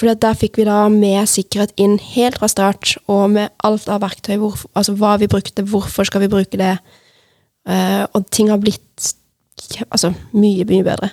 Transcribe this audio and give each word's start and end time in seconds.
For 0.00 0.08
der 0.16 0.32
fikk 0.32 0.56
vi 0.56 0.64
da 0.64 0.86
med 0.88 1.28
sikkerhet 1.28 1.74
inn 1.76 1.98
helt 2.14 2.38
fra 2.40 2.48
start, 2.48 2.94
og 3.04 3.34
med 3.34 3.52
alt 3.60 3.84
av 3.92 4.00
verktøy, 4.00 4.38
hvor, 4.40 4.56
altså 4.72 4.94
hva 4.96 5.18
vi 5.20 5.28
brukte, 5.28 5.60
hvorfor 5.60 6.08
skal 6.08 6.22
vi 6.24 6.30
bruke 6.32 6.56
det. 6.56 6.78
Uh, 7.68 8.08
og 8.16 8.24
ting 8.32 8.48
har 8.48 8.56
blitt 8.62 9.10
altså, 9.90 10.14
mye, 10.32 10.64
mye 10.64 10.86
bedre. 10.88 11.12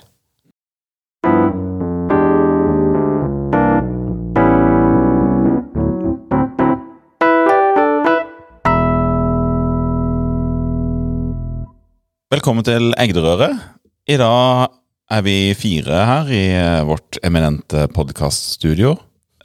Velkommen 12.31 12.63
til 12.63 12.93
Egderøret. 12.95 13.59
I 14.07 14.15
dag 14.15 14.71
er 15.11 15.23
vi 15.25 15.35
fire 15.57 15.99
her 16.09 16.31
i 16.33 16.43
eh, 16.55 16.81
vårt 16.87 17.19
eminente 17.25 17.85
podkaststudio. 17.95 18.95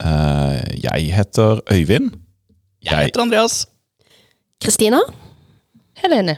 Eh, 0.03 0.57
Jeg 0.83 1.11
heter 1.15 1.61
Øyvind. 1.71 2.11
Jeg 2.83 3.07
heter 3.09 3.23
Andreas. 3.23 3.63
Kristina? 4.63 4.99
Helene. 6.01 6.37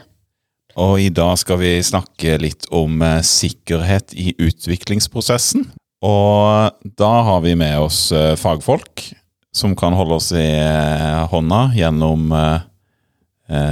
Og 0.76 1.00
i 1.00 1.08
dag 1.08 1.38
skal 1.40 1.58
vi 1.58 1.72
snakke 1.82 2.36
litt 2.42 2.68
om 2.74 3.00
eh, 3.02 3.22
sikkerhet 3.26 4.14
i 4.14 4.32
utviklingsprosessen. 4.38 5.66
Og 6.06 6.92
da 7.00 7.12
har 7.26 7.40
vi 7.42 7.54
med 7.58 7.78
oss 7.80 8.10
fagfolk 8.38 9.06
som 9.56 9.72
kan 9.74 9.94
holde 9.96 10.18
oss 10.20 10.28
i 10.36 10.44
hånda 11.32 11.60
gjennom 11.74 12.26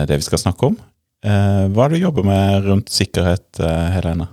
det 0.08 0.16
vi 0.16 0.24
skal 0.24 0.41
snakke 0.41 0.70
om. 0.70 0.78
Eh, 1.20 1.66
Hva 1.68 1.84
er 1.84 1.92
det 1.92 2.00
du 2.00 2.06
jobber 2.06 2.24
med 2.27 2.64
rundt 2.64 2.88
sikkerhet, 2.91 3.60
Helene? 3.94 4.30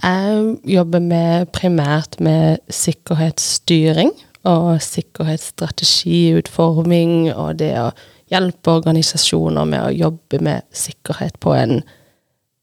Jeg 0.00 0.56
jobber 0.64 1.00
med, 1.04 1.50
primært 1.52 2.16
med 2.22 2.58
sikkerhetsstyring 2.72 4.14
og 4.48 4.80
sikkerhetsstrategiutforming 4.80 7.34
og 7.34 7.58
det 7.60 7.74
å 7.80 7.90
hjelpe 8.30 8.70
organisasjoner 8.78 9.64
med 9.68 9.82
å 9.84 9.90
jobbe 9.92 10.38
med 10.46 10.62
sikkerhet 10.72 11.36
på 11.42 11.52
en 11.58 11.82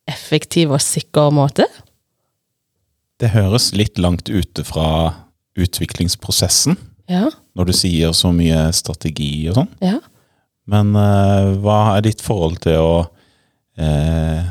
effektiv 0.08 0.72
og 0.74 0.82
sikker 0.82 1.30
måte. 1.36 1.66
Det 3.20 3.30
høres 3.34 3.74
litt 3.76 3.98
langt 4.02 4.30
ute 4.30 4.64
fra 4.66 5.14
utviklingsprosessen, 5.58 6.78
Ja, 7.08 7.30
når 7.56 7.66
du 7.70 7.74
sier 7.74 8.12
så 8.12 8.32
mye 8.36 8.74
strategi 8.76 9.48
og 9.50 9.56
sånn. 9.62 9.70
ja. 9.82 10.00
Men 10.68 10.92
uh, 11.00 11.56
hva 11.64 11.96
er 11.96 12.02
ditt 12.04 12.20
forhold 12.20 12.60
til 12.66 12.76
å 12.84 13.08
uh, 13.80 14.42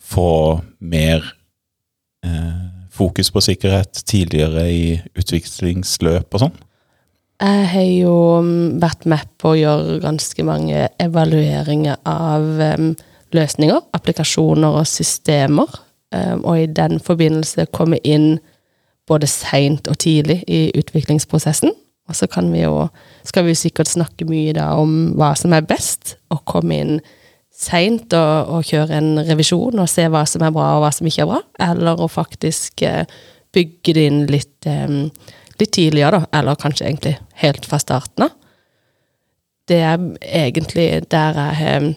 få 0.00 0.64
mer 0.80 1.20
fokus 2.94 3.30
på 3.30 3.42
sikkerhet 3.44 4.02
tidligere 4.08 4.64
i 4.72 4.82
utviklingsløp 5.18 6.34
og 6.34 6.44
sånn? 6.44 6.56
Jeg 7.38 7.66
har 7.70 7.90
jo 7.92 8.14
mm, 8.42 8.78
vært 8.82 9.04
med 9.06 9.28
på 9.38 9.52
å 9.52 9.58
gjøre 9.58 10.00
ganske 10.02 10.42
mange 10.46 10.88
evalueringer 10.98 12.00
av 12.08 12.48
løsninger, 13.34 13.84
applikasjoner 13.94 14.80
og 14.80 14.88
systemer, 14.90 15.70
em, 16.14 16.42
og 16.42 16.64
i 16.64 16.66
den 16.66 16.98
forbindelse 17.02 17.68
komme 17.74 18.00
inn 18.02 18.38
både 19.08 19.28
seint 19.30 19.88
og 19.88 20.00
tidlig 20.02 20.42
i 20.50 20.68
utviklingsprosessen. 20.76 21.72
Og 22.08 22.16
så 22.16 22.26
kan 22.30 22.48
vi 22.52 22.62
jo, 22.64 22.88
skal 23.28 23.44
vi 23.44 23.52
jo 23.52 23.60
sikkert 23.62 23.90
snakke 23.90 24.26
mye 24.28 24.54
da 24.56 24.70
om 24.80 25.12
hva 25.18 25.34
som 25.36 25.52
er 25.54 25.66
best, 25.68 26.16
og 26.32 26.44
komme 26.48 26.80
inn 26.80 26.94
seint 27.58 28.14
å, 28.14 28.24
å, 28.54 28.60
kjøre 28.62 29.00
en 29.00 29.10
revisjon 29.26 29.82
og 29.82 29.90
se 29.90 30.06
hva 30.10 30.22
som 30.30 30.44
er 30.46 30.54
bra 30.54 30.76
og 30.76 30.84
hva 30.84 30.92
som 30.94 31.08
ikke 31.10 31.24
er 31.24 31.30
bra, 31.32 31.42
eller 31.70 32.00
å 32.04 32.10
faktisk 32.10 32.84
eh, 32.86 33.04
bygge 33.54 33.94
det 33.96 34.04
inn 34.06 34.20
litt 34.30 34.68
em, 34.70 35.08
litt 35.58 35.72
tidligere, 35.74 36.20
da, 36.20 36.28
eller 36.38 36.60
kanskje 36.60 36.86
egentlig 36.86 37.16
helt 37.42 37.66
fra 37.66 37.80
starten 37.82 38.28
av. 38.28 38.36
Det 39.68 39.80
er 39.84 39.98
egentlig 40.22 40.86
der 41.10 41.40
jeg 41.42 41.56
har 41.58 41.88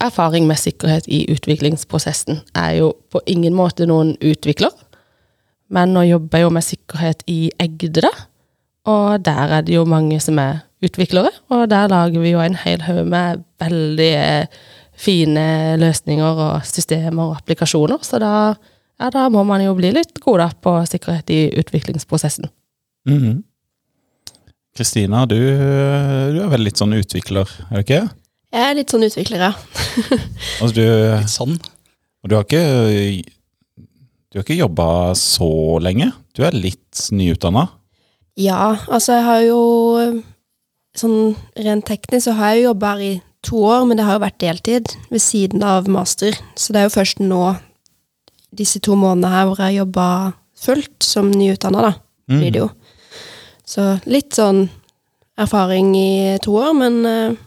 erfaring 0.00 0.46
med 0.48 0.60
sikkerhet 0.60 1.08
i 1.10 1.24
utviklingsprosessen. 1.32 2.40
Jeg 2.54 2.62
er 2.62 2.78
jo 2.78 2.92
på 3.10 3.20
ingen 3.26 3.56
måte 3.56 3.88
noen 3.90 4.14
utvikler, 4.22 4.72
men 5.70 5.94
nå 5.94 6.06
jobber 6.06 6.40
jeg 6.40 6.46
jo 6.46 6.54
med 6.54 6.66
sikkerhet 6.66 7.26
i 7.30 7.40
Egde. 7.60 8.10
Og 8.88 9.20
der 9.24 9.58
er 9.58 9.66
det 9.66 9.74
jo 9.74 9.84
mange 9.84 10.20
som 10.22 10.38
er 10.40 10.62
utviklere, 10.82 11.30
og 11.52 11.68
der 11.70 11.90
lager 11.90 12.22
vi 12.22 12.32
jo 12.32 12.40
en 12.40 12.56
hel 12.56 12.82
haug 12.86 13.04
med 13.10 13.44
veldig 13.60 14.10
eh, 14.16 14.60
fine 15.00 15.44
løsninger 15.80 16.40
og 16.46 16.66
systemer 16.68 17.30
og 17.30 17.38
applikasjoner, 17.40 18.00
så 18.04 18.20
da, 18.20 18.32
ja, 19.00 19.10
da 19.14 19.28
må 19.32 19.44
man 19.48 19.62
jo 19.64 19.74
bli 19.78 19.92
litt 19.96 20.18
god 20.24 20.58
på 20.60 20.74
sikkerhet 20.90 21.30
i 21.32 21.44
utviklingsprosessen. 21.60 22.50
Mhm. 23.08 23.38
Kristina, 24.76 25.24
du, 25.26 25.34
du 25.34 26.38
er 26.38 26.50
vel 26.52 26.62
litt 26.62 26.78
sånn 26.78 26.94
utvikler, 26.94 27.48
er 27.70 27.80
du 27.80 27.82
ikke? 27.82 28.02
Jeg 28.50 28.66
er 28.66 28.76
litt 28.78 28.92
sånn 28.92 29.06
utvikler, 29.06 29.42
ja. 29.48 29.50
Altså, 30.60 30.72
du, 30.74 30.84
Litt 31.20 31.32
sånn. 31.32 31.56
og 32.22 32.30
du 32.30 32.34
har 32.36 32.46
ikke 32.46 32.62
Du 34.30 34.38
har 34.38 34.44
ikke 34.44 34.58
jobba 34.58 34.86
så 35.18 35.50
lenge? 35.82 36.10
Du 36.34 36.42
er 36.46 36.54
litt 36.54 37.02
nyutdanna? 37.14 37.66
Ja, 38.38 38.76
altså 38.88 39.18
jeg 39.18 39.26
har 39.26 39.42
jo 39.46 39.60
Sånn 40.98 41.36
rent 41.58 41.86
teknisk 41.86 42.26
så 42.26 42.34
har 42.38 42.54
jeg 42.54 42.64
jo 42.64 42.70
jobba 42.72 42.94
her 42.94 43.04
i 43.06 43.12
to 43.46 43.62
år, 43.64 43.86
men 43.88 43.98
det 43.98 44.04
har 44.06 44.18
jo 44.18 44.24
vært 44.24 44.40
deltid 44.42 44.94
ved 45.10 45.22
siden 45.24 45.64
av 45.64 45.88
master. 45.90 46.36
Så 46.58 46.74
det 46.74 46.82
er 46.82 46.88
jo 46.88 46.96
først 46.98 47.22
nå, 47.24 47.44
disse 48.56 48.80
to 48.84 48.96
månedene 48.98 49.32
her, 49.32 49.48
hvor 49.48 49.62
jeg 49.62 49.80
jobba 49.80 50.06
fullt 50.60 51.06
som 51.06 51.30
nyutdanna, 51.32 51.90
da. 51.90 51.92
Mm. 52.30 52.40
Video. 52.44 52.68
Så 53.66 53.86
litt 54.10 54.36
sånn 54.36 54.66
erfaring 55.40 55.94
i 55.96 56.38
to 56.44 56.54
år, 56.60 56.74
men 56.76 57.00
uh, 57.06 57.38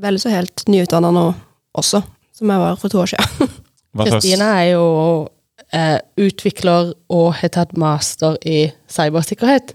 vel 0.00 0.18
så 0.20 0.32
helt 0.32 0.64
nyutdanna 0.68 1.12
nå 1.14 1.26
også, 1.78 2.02
som 2.36 2.52
jeg 2.52 2.62
var 2.62 2.80
for 2.80 2.92
to 2.92 3.02
år 3.02 3.12
siden. 3.12 3.50
Kristine 3.90 4.14
Kristina 4.14 4.48
er 4.60 4.68
jo 4.72 4.86
uh, 5.74 5.98
utvikler 6.20 6.94
og 7.12 7.28
har 7.40 7.54
tatt 7.54 7.76
master 7.78 8.38
i 8.46 8.70
cybersikkerhet. 8.90 9.74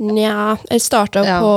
Nja, 0.00 0.56
jeg 0.70 0.80
starta 0.80 1.20
Ja. 1.26 1.38
på, 1.44 1.50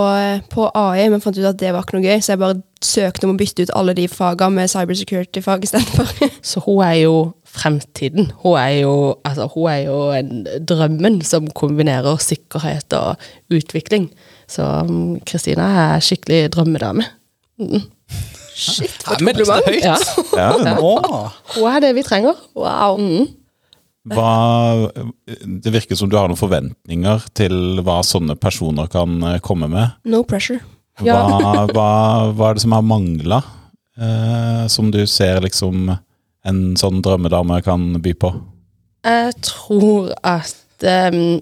på 0.52 0.66
AI, 0.76 1.06
men 1.10 1.22
fant 1.24 1.38
ut 1.38 1.46
at 1.48 1.60
det 1.62 1.70
var 1.72 1.86
ikke 1.86 1.96
noe 1.96 2.04
gøy, 2.10 2.20
så 2.20 2.34
jeg 2.34 2.42
bare 2.42 2.58
søkte 2.84 3.24
om 3.30 3.36
å 3.36 3.40
bytte 3.40 3.64
ut 3.64 3.72
alle 3.80 3.94
de 3.96 4.08
fagene 4.12 4.58
med 4.58 4.72
cybersecurity-fag 4.74 5.64
istedenfor. 5.64 6.10
Så 6.44 6.60
hun 6.66 6.82
er 6.84 6.98
jo 7.06 7.14
fremtiden. 7.48 8.34
Hun 8.44 8.58
er 8.60 8.82
jo, 8.82 8.96
altså, 9.24 9.48
hun 9.54 9.70
er 9.72 9.78
jo 9.86 9.98
en 10.18 10.44
drømmen 10.68 11.22
som 11.24 11.48
kombinerer 11.56 12.20
sikkerhet 12.20 12.92
og 13.00 13.16
utvikling. 13.56 14.10
Så 14.52 14.66
um, 14.84 15.16
Kristina 15.24 15.70
er 15.96 16.04
skikkelig 16.04 16.50
drømmedame. 16.58 17.08
Shit, 18.54 18.92
for 19.06 19.16
et 19.16 19.24
kompliment! 19.24 19.80
Ja, 19.80 19.96
Ja, 20.36 20.50
hun 21.56 21.70
er 21.72 21.80
det 21.88 21.94
vi 21.96 22.04
trenger. 22.04 22.36
Wow. 22.60 23.00
Mm. 23.00 23.28
Hva, 24.12 24.92
det 25.64 25.72
virker 25.72 25.96
som 25.96 26.10
du 26.12 26.18
har 26.20 26.28
noen 26.28 26.40
forventninger 26.40 27.28
til 27.38 27.80
hva 27.86 28.02
sånne 28.04 28.36
personer 28.40 28.90
kan 28.92 29.22
eh, 29.24 29.40
komme 29.44 29.70
med. 29.72 29.96
No 30.04 30.24
pressure. 30.28 30.60
Hva, 31.00 31.06
Ja. 31.08 31.68
hva, 31.74 31.92
hva 32.36 32.50
er 32.50 32.58
det 32.58 32.66
som 32.66 32.76
har 32.76 32.84
mangla, 32.86 33.40
eh, 33.96 34.66
som 34.68 34.92
du 34.92 35.06
ser 35.08 35.42
liksom 35.46 35.96
en 36.44 36.60
sånn 36.80 37.00
drømmedame 37.06 37.62
kan 37.64 37.94
by 38.04 38.14
på? 38.20 38.34
Jeg 39.08 39.34
tror 39.44 40.12
at 40.28 40.84
um, 40.84 41.40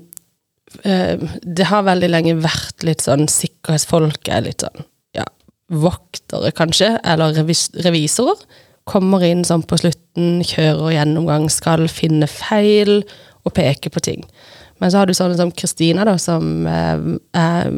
um, 0.86 1.28
det 1.42 1.68
har 1.70 1.86
veldig 1.86 2.10
lenge 2.10 2.38
vært 2.42 2.86
litt 2.86 3.06
sånn 3.06 3.28
sikkerhetsfolk 3.30 4.30
er 4.34 4.46
litt 4.46 4.66
sånn 4.66 4.86
ja, 5.18 5.26
voktere, 5.70 6.54
kanskje, 6.58 6.96
eller 7.02 7.36
revis 7.38 7.68
revisorer. 7.86 8.42
Kommer 8.90 9.24
inn 9.26 9.44
sånn 9.48 9.66
på 9.68 9.78
slutten, 9.82 10.42
kjører 10.46 10.96
gjennomgang, 10.96 11.50
skal 11.54 11.86
finne 11.92 12.30
feil 12.30 13.02
og 13.46 13.54
peke 13.58 13.92
på 13.94 14.04
ting. 14.04 14.26
Men 14.82 14.92
så 14.92 15.02
har 15.02 15.10
du 15.10 15.14
sånne 15.14 15.38
som 15.38 15.54
Kristina, 15.54 16.06
da, 16.08 16.16
som 16.22 16.66
eh, 16.70 17.04
er, 17.38 17.76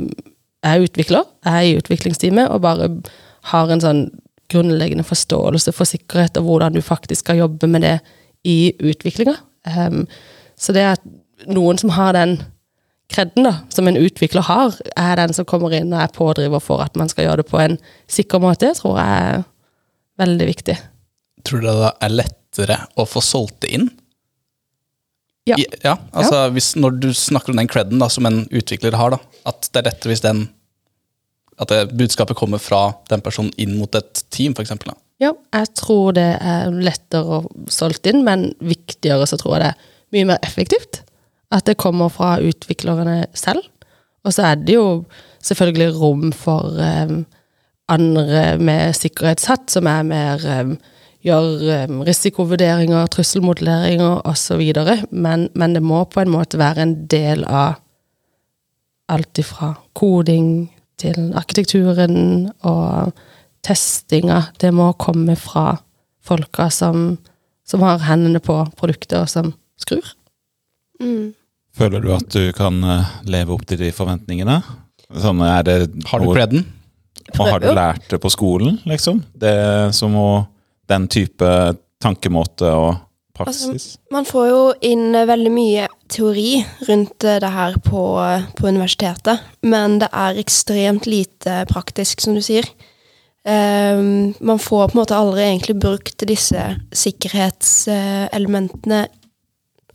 er 0.64 0.86
utvikler, 0.86 1.28
er 1.48 1.66
i 1.68 1.76
utviklingsteamet, 1.80 2.48
og 2.48 2.64
bare 2.64 2.90
har 3.52 3.72
en 3.72 3.84
sånn 3.84 4.06
grunnleggende 4.54 5.06
forståelse 5.08 5.74
for 5.76 5.90
sikkerhet 5.90 6.38
og 6.40 6.48
hvordan 6.48 6.76
du 6.76 6.82
faktisk 6.84 7.26
skal 7.26 7.42
jobbe 7.42 7.68
med 7.68 7.84
det 7.84 7.98
i 8.48 8.74
utviklinga. 8.80 9.36
Um, 9.64 10.04
så 10.60 10.76
det 10.76 10.84
at 10.98 11.06
noen 11.48 11.80
som 11.80 11.94
har 11.96 12.14
den 12.16 12.38
kredden, 13.14 13.48
da, 13.48 13.54
som 13.74 13.88
en 13.88 14.00
utvikler 14.00 14.46
har, 14.48 14.76
er 14.98 15.18
den 15.20 15.36
som 15.36 15.48
kommer 15.48 15.74
inn 15.76 15.94
og 15.94 16.02
er 16.02 16.14
pådriver 16.16 16.64
for 16.64 16.84
at 16.84 16.96
man 17.00 17.12
skal 17.12 17.28
gjøre 17.28 17.44
det 17.44 17.50
på 17.52 17.60
en 17.62 17.78
sikker 18.12 18.42
måte, 18.44 18.74
tror 18.78 19.00
jeg 19.00 19.28
er 19.28 19.44
veldig 20.24 20.50
viktig. 20.50 20.78
Tror 21.44 21.64
du 21.64 21.68
det 21.68 21.92
er 22.06 22.18
lettere 22.22 22.80
å 23.00 23.06
få 23.10 23.22
solgt 23.24 23.62
det 23.66 23.74
inn? 23.78 23.90
Ja. 25.50 25.58
Ja 25.84 25.98
altså 26.16 26.46
hvis, 26.56 26.70
Når 26.80 27.00
du 27.04 27.10
snakker 27.12 27.52
om 27.52 27.60
den 27.60 27.68
creden 27.68 28.00
da, 28.00 28.08
som 28.12 28.26
en 28.30 28.46
utvikler 28.48 28.96
har, 28.96 29.18
da, 29.18 29.20
at 29.50 29.68
det 29.72 29.82
er 29.82 29.90
lettere 29.92 30.14
hvis 30.14 30.24
den 30.24 30.46
at 31.62 31.70
det 31.70 31.94
budskapet 31.94 32.38
kommer 32.38 32.58
fra 32.58 32.96
den 33.12 33.22
personen 33.22 33.54
inn 33.62 33.76
mot 33.78 33.94
et 33.96 34.24
team, 34.34 34.56
eksempel. 34.58 34.94
Ja, 35.22 35.34
jeg 35.54 35.70
tror 35.78 36.16
det 36.18 36.32
er 36.42 36.74
lettere 36.74 37.40
å 37.40 37.68
solgt 37.72 38.08
inn, 38.10 38.24
men 38.26 38.52
viktigere 38.64 39.28
så 39.30 39.38
tror 39.40 39.58
jeg 39.58 39.62
det 39.62 39.70
er 39.70 39.92
mye 40.18 40.30
mer 40.32 40.42
effektivt. 40.46 41.04
At 41.54 41.68
det 41.70 41.78
kommer 41.82 42.10
fra 42.10 42.40
utviklerne 42.42 43.28
selv, 43.38 43.70
Og 44.24 44.32
så 44.32 44.46
er 44.48 44.56
det 44.56 44.78
jo 44.78 45.04
selvfølgelig 45.44 45.96
rom 46.00 46.30
for 46.32 46.78
um, 46.80 47.26
andre 47.92 48.58
med 48.58 48.96
sikkerhetshatt, 48.96 49.68
som 49.68 49.88
er 49.92 50.06
mer 50.08 50.46
eh, 50.48 50.70
Gjør 51.24 51.62
eh, 51.72 51.92
risikovurderinger, 52.08 53.08
trusselmodelleringer 53.14 54.26
osv. 54.28 54.64
Men, 55.12 55.48
men 55.54 55.76
det 55.76 55.84
må 55.84 56.04
på 56.12 56.24
en 56.24 56.34
måte 56.34 56.60
være 56.60 56.84
en 56.84 56.96
del 57.12 57.46
av 57.48 57.80
alt 59.14 59.40
ifra 59.40 59.74
koding 59.96 60.68
til 61.00 61.32
arkitekturen 61.38 62.50
og 62.68 63.14
testinga. 63.64 64.42
Det 64.60 64.74
må 64.76 64.92
komme 65.00 65.36
fra 65.40 65.78
folka 66.24 66.70
som, 66.72 67.18
som 67.68 67.84
har 67.84 68.04
hendene 68.08 68.44
på 68.44 68.58
produktet, 68.80 69.18
og 69.24 69.32
som 69.32 69.54
skrur. 69.80 70.14
Mm. 71.02 71.34
Føler 71.74 72.04
du 72.04 72.12
at 72.14 72.30
du 72.36 72.52
kan 72.56 72.84
eh, 72.84 73.12
leve 73.26 73.56
opp 73.56 73.66
til 73.70 73.82
de 73.82 73.92
forventningene? 73.96 74.60
Sånn, 75.24 75.42
er 75.46 75.66
det 75.68 75.78
Har 76.10 76.22
du 76.22 76.32
creden? 76.34 76.66
Og 77.34 77.48
har 77.48 77.62
du 77.64 77.70
lært 77.74 78.10
det 78.12 78.20
på 78.22 78.30
skolen, 78.32 78.78
liksom? 78.90 79.24
Det 79.40 79.56
som 79.96 80.16
å 80.20 80.28
Den 80.90 81.08
type 81.12 81.50
tankemåte 82.04 82.70
og 82.76 82.96
praksis? 83.38 83.98
Man 84.14 84.26
får 84.28 84.48
jo 84.50 84.74
inn 84.86 85.16
veldig 85.16 85.52
mye 85.54 85.88
teori 86.12 86.66
rundt 86.88 87.20
det 87.24 87.52
her 87.56 87.78
på, 87.86 88.04
på 88.58 88.68
universitetet, 88.68 89.40
men 89.66 90.00
det 90.04 90.10
er 90.12 90.42
ekstremt 90.42 91.06
lite 91.10 91.66
praktisk, 91.72 92.22
som 92.22 92.36
du 92.38 92.42
sier. 92.44 92.66
Um, 93.44 94.34
man 94.40 94.60
får 94.62 94.88
på 94.88 94.94
en 94.96 95.00
måte 95.02 95.18
aldri 95.20 95.42
egentlig 95.44 95.76
brukt 95.84 96.24
disse 96.30 96.62
sikkerhetselementene 96.96 99.02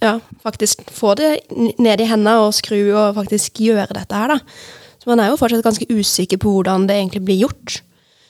Ja, 0.05 0.21
faktisk 0.45 0.91
få 0.93 1.15
det 1.17 1.41
ned 1.81 2.01
i 2.01 2.07
hendene 2.07 2.39
og 2.45 2.55
skru 2.55 2.93
og 2.93 3.15
faktisk 3.17 3.61
gjøre 3.65 3.95
dette 3.97 4.15
her, 4.15 4.29
da. 4.35 4.39
Så 5.01 5.11
man 5.11 5.21
er 5.25 5.29
jo 5.33 5.41
fortsatt 5.41 5.65
ganske 5.65 5.87
usikker 5.89 6.39
på 6.39 6.51
hvordan 6.53 6.87
det 6.87 6.97
egentlig 7.01 7.25
blir 7.25 7.39
gjort. 7.47 7.83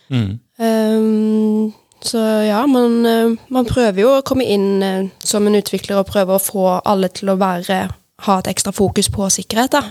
Mm. 0.08 0.38
Ehm, 0.62 1.72
så 2.04 2.18
ja, 2.46 2.66
man, 2.66 3.06
eh, 3.06 3.36
man 3.48 3.66
prøver 3.66 4.02
jo 4.02 4.10
å 4.16 4.24
komme 4.26 4.46
inn 4.46 4.82
eh, 4.84 5.08
som 5.24 5.46
en 5.48 5.58
utvikler 5.58 5.98
og 5.98 6.10
prøve 6.10 6.36
å 6.36 6.42
få 6.42 6.66
alle 6.86 7.10
til 7.10 7.32
å 7.32 7.38
være, 7.40 7.78
ha 8.26 8.36
et 8.38 8.50
ekstra 8.50 8.72
fokus 8.74 9.10
på 9.10 9.30
sikkerhet. 9.34 9.74
da. 9.74 9.82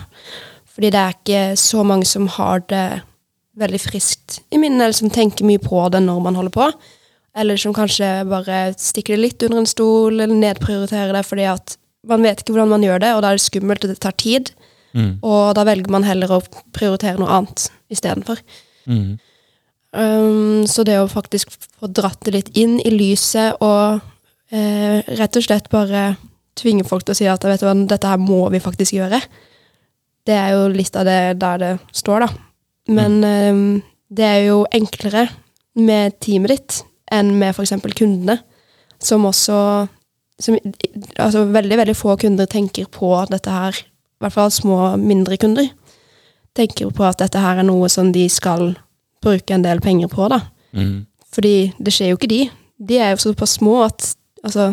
Fordi 0.72 0.92
det 0.94 1.02
er 1.02 1.16
ikke 1.16 1.42
så 1.60 1.84
mange 1.84 2.08
som 2.08 2.28
har 2.38 2.62
det 2.70 3.02
veldig 3.58 3.80
friskt 3.82 4.38
i 4.54 4.60
minnet, 4.60 4.84
eller 4.84 4.96
som 4.96 5.10
tenker 5.12 5.46
mye 5.48 5.60
på 5.60 5.82
det 5.92 6.00
når 6.04 6.22
man 6.24 6.38
holder 6.38 6.54
på. 6.54 6.70
Eller 7.38 7.60
som 7.60 7.74
kanskje 7.76 8.22
bare 8.30 8.72
stikker 8.78 9.16
det 9.16 9.22
litt 9.22 9.44
under 9.46 9.62
en 9.62 9.68
stol, 9.68 10.20
eller 10.20 10.34
nedprioriterer 10.34 11.12
det 11.14 11.26
fordi 11.26 11.48
at 11.50 11.76
man 12.08 12.24
vet 12.24 12.40
ikke 12.40 12.54
hvordan 12.54 12.72
man 12.72 12.86
gjør 12.86 13.02
det, 13.02 13.14
og 13.14 13.22
da 13.22 13.30
er 13.30 13.38
det 13.38 13.44
skummelt, 13.44 13.84
og 13.84 13.92
det 13.92 14.00
tar 14.00 14.16
tid. 14.16 14.52
Mm. 14.96 15.18
Og 15.26 15.54
da 15.58 15.64
velger 15.68 15.92
man 15.92 16.06
heller 16.06 16.30
å 16.32 16.42
prioritere 16.74 17.18
noe 17.20 17.40
annet 17.40 17.68
istedenfor. 17.92 18.40
Mm. 18.88 19.18
Um, 19.96 20.66
så 20.68 20.84
det 20.84 20.98
å 21.00 21.08
faktisk 21.08 21.54
få 21.80 21.88
dratt 21.88 22.20
det 22.26 22.34
litt 22.34 22.50
inn 22.60 22.76
i 22.84 22.90
lyset 22.92 23.56
og 23.64 24.02
eh, 24.52 25.00
rett 25.16 25.38
og 25.38 25.44
slett 25.46 25.70
bare 25.72 26.10
tvinge 26.58 26.84
folk 26.84 27.06
til 27.06 27.14
å 27.14 27.16
si 27.16 27.28
at 27.30 27.44
vet 27.46 27.62
du 27.62 27.68
hva, 27.68 27.72
dette 27.88 28.10
her 28.10 28.20
må 28.20 28.42
vi 28.52 28.60
faktisk 28.60 28.98
gjøre, 28.98 29.20
det 30.28 30.36
er 30.36 30.52
jo 30.52 30.66
litt 30.74 30.96
av 30.98 31.06
det 31.08 31.20
der 31.40 31.62
det 31.62 31.70
står, 31.96 32.26
da. 32.26 32.28
Men 32.92 33.20
um, 33.24 33.62
det 34.12 34.26
er 34.26 34.42
jo 34.48 34.62
enklere 34.76 35.28
med 35.78 36.18
teamet 36.20 36.52
ditt 36.52 36.80
enn 37.14 37.32
med 37.40 37.54
f.eks. 37.54 37.76
kundene, 37.96 38.40
som 39.00 39.24
også 39.28 39.60
som, 40.38 40.54
Altså 41.18 41.42
veldig, 41.50 41.76
veldig 41.80 41.96
få 41.98 42.14
kunder 42.20 42.46
tenker 42.46 42.86
på 42.94 43.10
dette 43.30 43.50
her, 43.50 43.74
i 43.74 44.22
hvert 44.22 44.34
fall 44.36 44.52
små, 44.54 44.76
mindre 45.00 45.38
kunder, 45.40 45.66
tenker 46.54 46.92
på 46.94 47.06
at 47.06 47.18
dette 47.22 47.42
her 47.42 47.58
er 47.58 47.66
noe 47.66 47.88
som 47.90 48.12
de 48.14 48.28
skal 48.30 48.76
bruke 49.24 49.54
en 49.54 49.64
del 49.64 49.80
penger 49.84 50.10
på, 50.12 50.28
da. 50.32 50.40
Mm. 50.76 51.06
Fordi 51.34 51.72
det 51.78 51.94
skjer 51.94 52.12
jo 52.12 52.18
ikke 52.18 52.30
de. 52.30 52.42
De 52.88 53.00
er 53.02 53.12
jo 53.12 53.22
såpass 53.28 53.58
små 53.58 53.80
at 53.86 54.14
altså, 54.44 54.70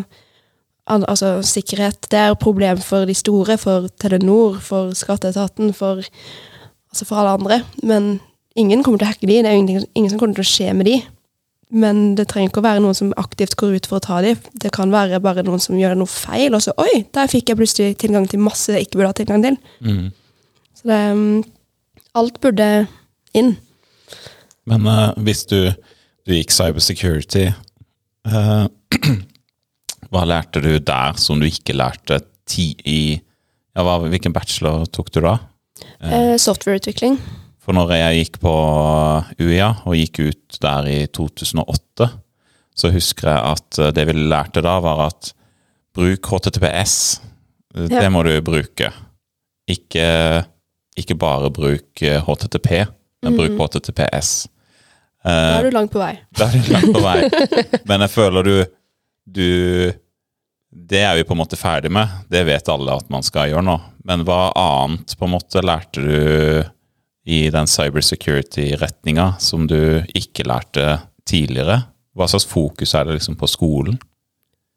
al 0.87 1.05
altså 1.09 1.39
sikkerhet 1.45 2.07
det 2.11 2.19
er 2.19 2.31
et 2.31 2.41
problem 2.41 2.77
for 2.77 3.07
de 3.09 3.13
store, 3.17 3.57
for 3.57 3.89
Telenor, 4.01 4.59
for 4.61 4.93
skatteetaten, 4.93 5.73
for, 5.73 6.03
altså 6.91 7.05
for 7.05 7.21
alle 7.21 7.35
andre. 7.39 7.61
Men 7.83 8.19
ingen 8.55 8.83
kommer 8.83 9.01
til 9.01 9.07
å 9.07 9.13
hacke 9.13 9.27
de, 9.27 9.41
det 9.41 9.51
er 9.51 9.59
ingen, 9.59 9.85
ingen 9.95 10.09
som 10.13 10.21
kommer 10.21 10.37
til 10.37 10.45
å 10.45 10.53
skje 10.53 10.73
med 10.77 10.89
de. 10.89 10.99
Men 11.75 12.13
det 12.15 12.27
trenger 12.29 12.51
ikke 12.51 12.61
å 12.61 12.67
være 12.67 12.81
noen 12.83 12.95
som 12.97 13.13
aktivt 13.17 13.57
går 13.57 13.79
ut 13.79 13.87
for 13.89 13.97
å 13.97 14.05
ta 14.05 14.19
de. 14.23 14.35
Det 14.61 14.69
kan 14.75 14.93
være 14.93 15.19
bare 15.23 15.43
noen 15.43 15.61
som 15.63 15.77
gjør 15.79 15.97
noe 15.97 16.11
feil, 16.11 16.53
og 16.53 16.61
så 16.63 16.75
oi, 16.81 17.03
der 17.15 17.31
fikk 17.31 17.49
jeg 17.49 17.59
plutselig 17.59 17.97
tilgang 18.01 18.29
til 18.29 18.43
masse 18.45 18.71
jeg 18.71 18.85
ikke 18.85 19.01
burde 19.01 19.11
ha 19.11 19.17
tilgang 19.17 19.43
til. 19.43 19.57
Mm. 19.81 20.05
Så 20.77 20.91
det 20.91 21.01
um, 21.17 21.43
Alt 22.15 22.37
burde 22.39 22.85
inn. 23.35 23.57
Men 24.69 24.87
uh, 24.89 25.11
hvis 25.25 25.45
du, 25.49 25.59
du 26.25 26.33
gikk 26.33 26.53
cybersecurity, 26.53 27.49
uh, 28.29 28.65
hva 30.11 30.23
lærte 30.29 30.61
du 30.63 30.73
der 30.79 31.17
som 31.21 31.41
du 31.41 31.47
ikke 31.49 31.75
lærte 31.77 32.21
ti 32.49 32.71
i 32.85 32.99
ja, 33.75 33.83
hva, 33.83 33.97
Hvilken 34.07 34.33
bachelor 34.33 34.85
tok 34.95 35.09
du 35.11 35.19
da? 35.25 35.37
Uh, 35.99 36.35
softwareutvikling. 36.39 37.17
For 37.65 37.75
når 37.75 37.91
jeg 37.97 38.19
gikk 38.21 38.39
på 38.43 38.53
UiA 39.41 39.71
og 39.83 39.97
gikk 39.97 40.21
ut 40.29 40.59
der 40.61 40.87
i 40.87 40.99
2008, 41.09 42.09
så 42.75 42.91
husker 42.93 43.31
jeg 43.31 43.55
at 43.55 43.79
det 43.95 44.05
vi 44.09 44.13
lærte 44.29 44.61
da, 44.63 44.77
var 44.83 45.07
at 45.07 45.31
bruk 45.95 46.29
HTTPS. 46.29 46.95
Det 47.75 47.91
Ja. 47.91 48.09
må 48.13 48.21
du 48.23 48.33
bruke. 48.45 48.91
Ikke, 49.67 50.05
ikke 50.95 51.15
bare 51.19 51.49
bruk 51.51 52.03
HTTP, 52.27 52.85
men 53.23 53.35
bruk 53.39 53.57
HTTPS. 53.59 54.45
Da 55.25 55.31
Eh, 55.31 55.57
er 55.59 55.63
du 55.65 55.71
langt 55.73 55.89
på 55.91 55.97
vei. 55.99 56.13
da 56.37 56.45
er 56.45 56.59
du 56.61 56.71
langt 56.73 56.93
på 56.93 57.01
vei. 57.01 57.79
Men 57.89 58.03
jeg 58.05 58.11
føler 58.13 58.45
du, 58.45 58.55
du 59.25 59.47
Det 60.69 60.99
er 61.01 61.15
vi 61.17 61.23
på 61.25 61.33
en 61.33 61.39
måte 61.41 61.57
ferdig 61.57 61.89
med. 61.91 62.07
Det 62.29 62.43
vet 62.45 62.69
alle 62.69 62.93
at 62.99 63.09
man 63.09 63.23
skal 63.25 63.49
gjøre 63.49 63.63
nå. 63.65 63.75
Men 64.05 64.21
hva 64.27 64.51
annet 64.59 65.15
på 65.17 65.25
en 65.25 65.33
måte 65.33 65.63
lærte 65.65 66.03
du 66.03 66.63
i 67.25 67.39
den 67.49 67.65
cybersecurity-retninga 67.65 69.31
som 69.41 69.65
du 69.67 70.03
ikke 70.13 70.45
lærte 70.45 70.99
tidligere? 71.25 71.79
Hva 72.15 72.27
slags 72.29 72.45
fokus 72.47 72.93
er 72.95 73.07
det 73.09 73.17
liksom 73.17 73.35
på 73.39 73.49
skolen? 73.49 73.97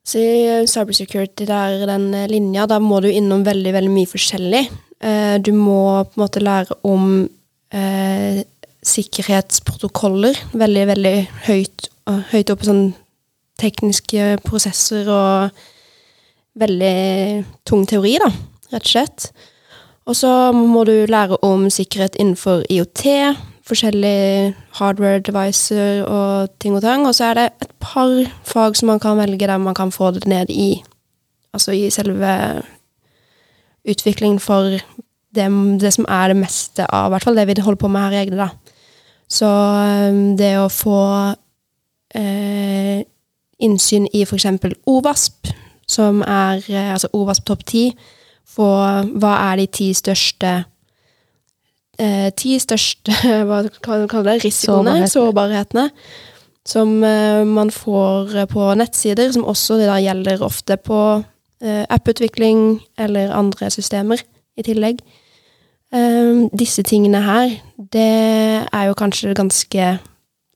Så 0.09 0.19
i 0.23 0.67
cybersecurity, 0.71 1.45
der 1.45 1.83
den 1.91 2.09
eh, 2.17 2.29
linja, 2.31 2.65
da 2.71 2.79
må 2.81 3.03
du 3.05 3.11
innom 3.13 3.43
veldig, 3.45 3.75
veldig 3.77 3.93
mye 3.93 4.09
forskjellig. 4.09 4.63
Eh, 5.05 5.37
Du 5.45 5.53
må 5.53 6.05
på 6.09 6.17
en 6.17 6.23
måte 6.25 6.41
lære 6.41 6.79
om 6.89 7.29
eh, 7.75 8.41
sikkerhetsprotokoller. 8.89 10.39
Veldig, 10.59 10.87
veldig 10.93 11.15
høyt, 11.49 11.91
høyt 12.33 12.53
oppe 12.55 12.69
sånn 12.69 12.87
tekniske 13.59 14.39
prosesser 14.47 15.09
og 15.11 15.63
veldig 16.59 17.45
tung 17.69 17.87
teori, 17.89 18.17
da, 18.23 18.31
rett 18.73 18.85
og 18.85 18.93
slett. 18.93 19.31
Og 20.09 20.17
så 20.17 20.31
må 20.57 20.85
du 20.89 20.95
lære 21.11 21.37
om 21.45 21.67
sikkerhet 21.73 22.17
innenfor 22.17 22.65
IOT, 22.73 23.05
forskjellige 23.69 24.55
hardware 24.79 25.21
devices 25.21 26.05
og 26.09 26.55
ting 26.63 26.79
og 26.79 26.83
tang. 26.83 27.05
Og 27.05 27.15
så 27.17 27.29
er 27.29 27.37
det 27.37 27.47
et 27.51 27.75
par 27.85 28.15
fag 28.49 28.79
som 28.79 28.89
man 28.89 29.03
kan 29.03 29.19
velge 29.21 29.47
der 29.47 29.61
man 29.61 29.77
kan 29.77 29.93
få 29.93 30.15
det 30.17 30.27
ned 30.27 30.51
i 30.51 30.83
Altså 31.57 31.73
i 31.73 31.89
selve 31.91 32.63
utviklingen 33.89 34.37
for 34.39 34.77
det, 35.35 35.47
det 35.81 35.93
som 35.95 36.05
er 36.05 36.29
det 36.29 36.37
meste 36.37 36.85
av 36.93 37.09
hvert 37.09 37.25
fall 37.25 37.39
det 37.39 37.47
vi 37.49 37.57
holder 37.65 37.81
på 37.81 37.89
med 37.89 38.05
her 38.05 38.17
i 38.17 38.19
Egne, 38.21 38.37
da. 38.37 38.75
Så 39.29 39.49
eh, 39.49 40.21
det 40.39 40.55
å 40.59 40.69
få 40.73 41.01
eh, 42.17 43.05
innsyn 43.59 44.09
i 44.15 44.25
f.eks. 44.25 44.47
OVASP, 44.89 45.53
som 45.89 46.23
er 46.23 46.63
eh, 46.71 46.93
altså 46.95 47.11
OVASP 47.17 47.47
topp 47.51 47.67
10, 47.67 47.93
få 48.49 48.71
hva 49.21 49.35
er 49.51 49.61
de 49.61 49.69
ti 49.69 49.91
største 49.97 50.55
eh, 52.01 52.31
Ti 52.33 52.57
største 52.63 53.13
hva 53.49 53.63
kan 53.85 54.05
man 54.05 54.11
kalle 54.11 54.39
det, 54.39 54.47
risikoene, 54.47 55.09
Sårbarhetene. 55.11 55.89
som 56.69 56.99
eh, 57.05 57.45
man 57.45 57.71
får 57.73 58.47
på 58.53 58.73
nettsider, 58.81 59.33
som 59.33 59.47
også 59.49 59.79
det 59.81 59.91
da 59.91 60.01
gjelder 60.01 60.45
ofte 60.45 60.77
på 60.81 61.01
eh, 61.61 61.85
apputvikling 61.89 62.81
eller 62.99 63.35
andre 63.37 63.71
systemer 63.71 64.25
i 64.57 64.65
tillegg. 64.67 65.05
Eh, 65.95 66.49
disse 66.53 66.83
tingene 66.85 67.23
her, 67.25 67.55
det 67.93 68.11
er 68.73 68.85
jo 68.89 68.97
kanskje 68.99 69.37
ganske 69.37 69.95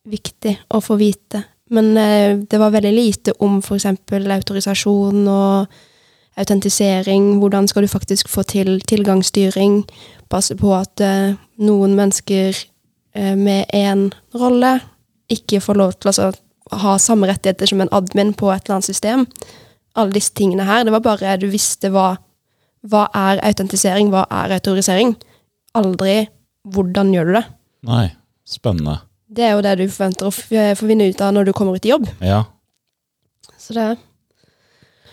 viktig 0.04 0.58
å 0.74 0.80
få 0.82 0.98
vite. 1.00 1.44
Men 1.72 1.94
uh, 1.96 2.36
det 2.36 2.58
var 2.60 2.74
veldig 2.74 2.92
lite 2.92 3.32
om 3.40 3.60
f.eks. 3.62 3.86
autorisasjon 4.12 5.28
og 5.30 5.72
autentisering. 6.36 7.38
Hvordan 7.40 7.68
skal 7.68 7.86
du 7.86 7.88
faktisk 7.88 8.28
få 8.28 8.42
til 8.42 8.80
tilgangsstyring? 8.88 9.82
Passe 10.28 10.56
på 10.58 10.74
at 10.76 11.00
uh, 11.00 11.32
noen 11.64 11.96
mennesker 11.96 12.52
uh, 13.16 13.36
med 13.38 13.72
én 13.72 14.10
rolle 14.36 14.80
ikke 15.32 15.62
får 15.64 15.80
lov 15.80 15.94
til 15.96 16.10
å 16.10 16.12
altså, 16.12 16.32
ha 16.82 16.98
samme 17.00 17.30
rettigheter 17.30 17.70
som 17.70 17.80
en 17.80 17.92
admin 17.94 18.34
på 18.36 18.52
et 18.52 18.66
eller 18.66 18.78
annet 18.78 18.90
system. 18.90 19.26
Alle 19.96 20.12
disse 20.12 20.34
tingene 20.36 20.68
her. 20.68 20.84
Det 20.84 20.92
var 20.92 21.04
bare 21.04 21.38
du 21.40 21.48
visste 21.52 21.88
hva, 21.94 22.18
hva 22.88 23.06
er 23.14 23.40
autentisering, 23.46 24.10
hva 24.10 24.24
er 24.30 24.56
autorisering. 24.58 25.14
aldri 25.74 26.28
hvordan 26.68 27.12
gjør 27.14 27.26
du 27.26 27.32
det. 27.38 27.44
Nei, 27.88 28.06
spennende. 28.46 28.98
Det 29.32 29.44
er 29.46 29.52
jo 29.56 29.62
det 29.64 29.76
du 29.78 29.86
forventer 29.88 30.26
å 30.28 30.32
få 30.76 30.86
vinne 30.86 31.08
ut 31.08 31.20
av 31.24 31.32
når 31.34 31.46
du 31.48 31.52
kommer 31.56 31.74
ut 31.78 31.86
i 31.86 31.92
jobb. 31.94 32.08
Ja. 32.20 32.42
Så 33.58 33.72
det 33.74 33.96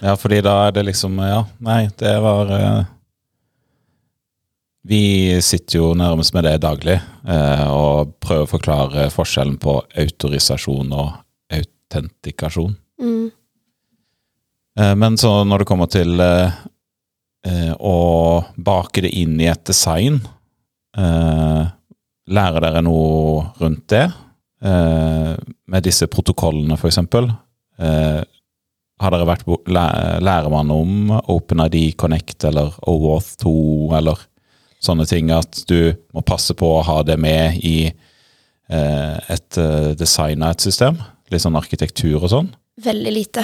ja, 0.02 0.14
fordi 0.16 0.40
da 0.42 0.54
er 0.68 0.72
det 0.72 0.86
liksom 0.88 1.18
Ja, 1.20 1.42
nei, 1.60 1.90
det 2.00 2.14
var 2.24 2.48
eh, 2.56 2.84
Vi 4.88 5.02
sitter 5.44 5.78
jo 5.82 5.90
nærmest 5.94 6.34
med 6.34 6.46
det 6.48 6.62
daglig 6.64 6.96
eh, 7.28 7.66
og 7.68 8.14
prøver 8.24 8.46
å 8.46 8.52
forklare 8.54 9.10
forskjellen 9.12 9.58
på 9.60 9.74
autorisasjon 10.00 10.94
og 10.96 11.12
autentikasjon. 11.52 12.76
mm, 13.02 13.32
Eh, 14.80 14.96
Men 14.96 15.18
så 15.18 15.44
når 15.44 15.60
det 15.60 15.68
kommer 15.68 15.90
til 15.92 16.22
eh, 17.46 17.70
eh, 17.70 17.74
å 17.80 18.44
bake 18.58 19.02
det 19.06 19.12
inn 19.16 19.40
i 19.42 19.48
et 19.52 19.64
design 19.68 20.20
eh, 20.98 21.68
Lærer 22.30 22.62
dere 22.62 22.82
noe 22.86 23.48
rundt 23.58 23.88
det? 23.90 24.04
Eh, 24.62 25.32
med 25.66 25.84
disse 25.84 26.06
protokollene, 26.12 26.76
eksempel. 26.78 27.26
Eh, 27.80 28.20
har 29.02 29.12
dere 29.16 29.26
vært 29.26 29.48
Lærer 29.66 30.50
man 30.54 30.70
om 30.76 31.10
OpenID 31.26 31.96
Connect 31.98 32.46
eller 32.46 32.76
OAuth 32.86 33.32
2 33.42 33.54
eller 33.98 34.22
sånne 34.84 35.08
ting? 35.10 35.32
At 35.34 35.64
du 35.72 35.96
må 36.14 36.22
passe 36.22 36.54
på 36.54 36.70
å 36.76 36.84
ha 36.86 37.00
det 37.08 37.18
med 37.18 37.58
i 37.66 37.88
eh, 37.90 39.18
et 39.34 39.60
design 39.98 40.44
av 40.46 40.54
et 40.54 40.68
system? 40.70 41.02
Litt 41.34 41.42
sånn 41.48 41.58
arkitektur 41.58 42.20
og 42.22 42.30
sånn? 42.30 42.54
veldig 42.80 43.12
lite. 43.12 43.42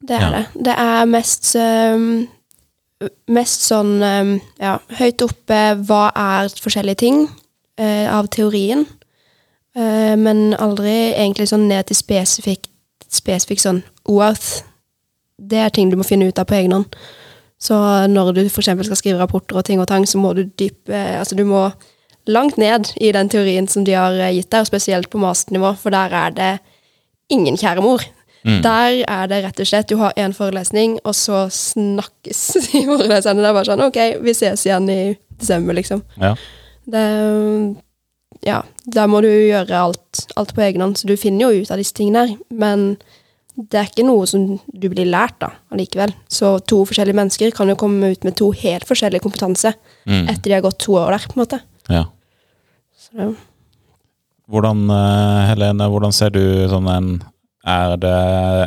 Det 0.00 0.14
er 0.16 0.20
Ja. 0.20 0.30
det. 0.30 0.62
Det 0.64 0.74
er 0.78 1.06
mest 1.06 1.56
øhm, 1.56 2.28
Mest 3.32 3.62
sånn 3.64 3.94
ja, 4.60 4.74
høyt 4.98 5.22
oppe 5.24 5.60
hva 5.88 6.02
er 6.12 6.50
forskjellige 6.60 7.00
ting 7.00 7.22
eh, 7.80 8.04
av 8.12 8.28
teorien, 8.28 8.84
Eh, 9.76 10.16
men 10.18 10.50
aldri 10.58 11.12
egentlig 11.12 11.46
sånn 11.50 11.68
ned 11.70 11.86
til 11.90 11.98
spesifikk 11.98 12.66
spesifikk 13.10 13.62
sånn 13.62 13.80
OAuth. 14.10 14.62
Det 15.34 15.58
er 15.58 15.72
ting 15.74 15.90
du 15.90 15.96
må 15.98 16.06
finne 16.06 16.28
ut 16.28 16.38
av 16.38 16.46
på 16.46 16.56
egen 16.58 16.74
hånd. 16.76 16.98
Så 17.60 17.74
når 18.10 18.32
du 18.36 18.44
f.eks. 18.44 18.70
skal 18.70 18.98
skrive 18.98 19.18
rapporter 19.18 19.58
og 19.58 19.66
ting 19.66 19.80
og 19.82 19.88
tang, 19.90 20.06
så 20.06 20.18
må 20.18 20.30
du 20.36 20.44
dype 20.46 20.94
Altså 20.94 21.36
du 21.36 21.42
må 21.44 21.68
langt 22.30 22.56
ned 22.60 22.92
i 23.02 23.10
den 23.12 23.28
teorien 23.32 23.66
som 23.68 23.84
de 23.86 23.96
har 23.98 24.14
eh, 24.14 24.34
gitt 24.38 24.50
deg, 24.50 24.62
og 24.62 24.70
spesielt 24.70 25.10
på 25.10 25.22
masternivå, 25.22 25.74
for 25.78 25.94
der 25.94 26.14
er 26.14 26.34
det 26.34 26.52
ingen 27.30 27.58
kjære 27.58 27.82
mor. 27.82 28.04
Mm. 28.44 28.62
Der 28.64 29.02
er 29.04 29.26
det 29.28 29.42
rett 29.44 29.60
og 29.60 29.66
slett 29.68 29.88
Du 29.90 29.96
har 30.00 30.14
én 30.16 30.32
forelesning, 30.32 30.98
og 31.04 31.12
så 31.14 31.42
snakkes 31.52 32.40
i 32.78 32.86
foreleserne. 32.88 33.42
Det 33.42 33.50
er 33.50 33.56
bare 33.58 33.68
sånn 33.68 33.84
OK, 33.84 33.98
vi 34.24 34.32
ses 34.34 34.64
igjen 34.66 34.88
i 34.88 35.00
desember, 35.40 35.76
liksom. 35.76 36.02
Ja. 36.20 36.34
Det 36.90 37.04
Ja, 38.46 38.62
der 38.88 39.06
må 39.12 39.20
du 39.20 39.28
gjøre 39.28 39.76
alt, 39.76 40.22
alt 40.40 40.54
på 40.56 40.62
egen 40.64 40.80
hånd, 40.80 40.96
så 40.96 41.06
du 41.10 41.16
finner 41.20 41.50
jo 41.50 41.60
ut 41.60 41.70
av 41.74 41.76
disse 41.82 41.92
tingene 41.92 42.22
her. 42.24 42.36
Men 42.48 42.94
det 43.60 43.76
er 43.76 43.90
ikke 43.90 44.06
noe 44.08 44.24
som 44.30 44.46
du 44.72 44.86
blir 44.88 45.04
lært 45.10 45.36
da, 45.42 45.50
allikevel. 45.74 46.14
Så 46.32 46.54
to 46.64 46.78
forskjellige 46.88 47.18
mennesker 47.18 47.52
kan 47.52 47.68
jo 47.68 47.76
komme 47.76 48.14
ut 48.14 48.24
med 48.24 48.38
to 48.40 48.48
helt 48.56 48.86
forskjellige 48.88 49.20
kompetanse 49.26 49.74
Mm. 50.08 50.30
etter 50.32 50.48
de 50.48 50.54
har 50.56 50.62
gått 50.64 50.78
to 50.80 50.94
år 50.96 51.10
der, 51.12 51.26
på 51.28 51.36
en 51.36 51.42
måte. 51.44 51.60
ja. 51.92 52.04
Så 52.96 53.12
ja. 53.18 53.28
Hvordan, 54.50 54.80
eh, 54.90 55.46
Helene, 55.50 55.86
hvordan 55.92 56.12
ser 56.12 56.30
du 56.30 56.40
sånn 56.72 56.88
en 56.90 57.22
Er 57.70 57.96
det 58.00 58.16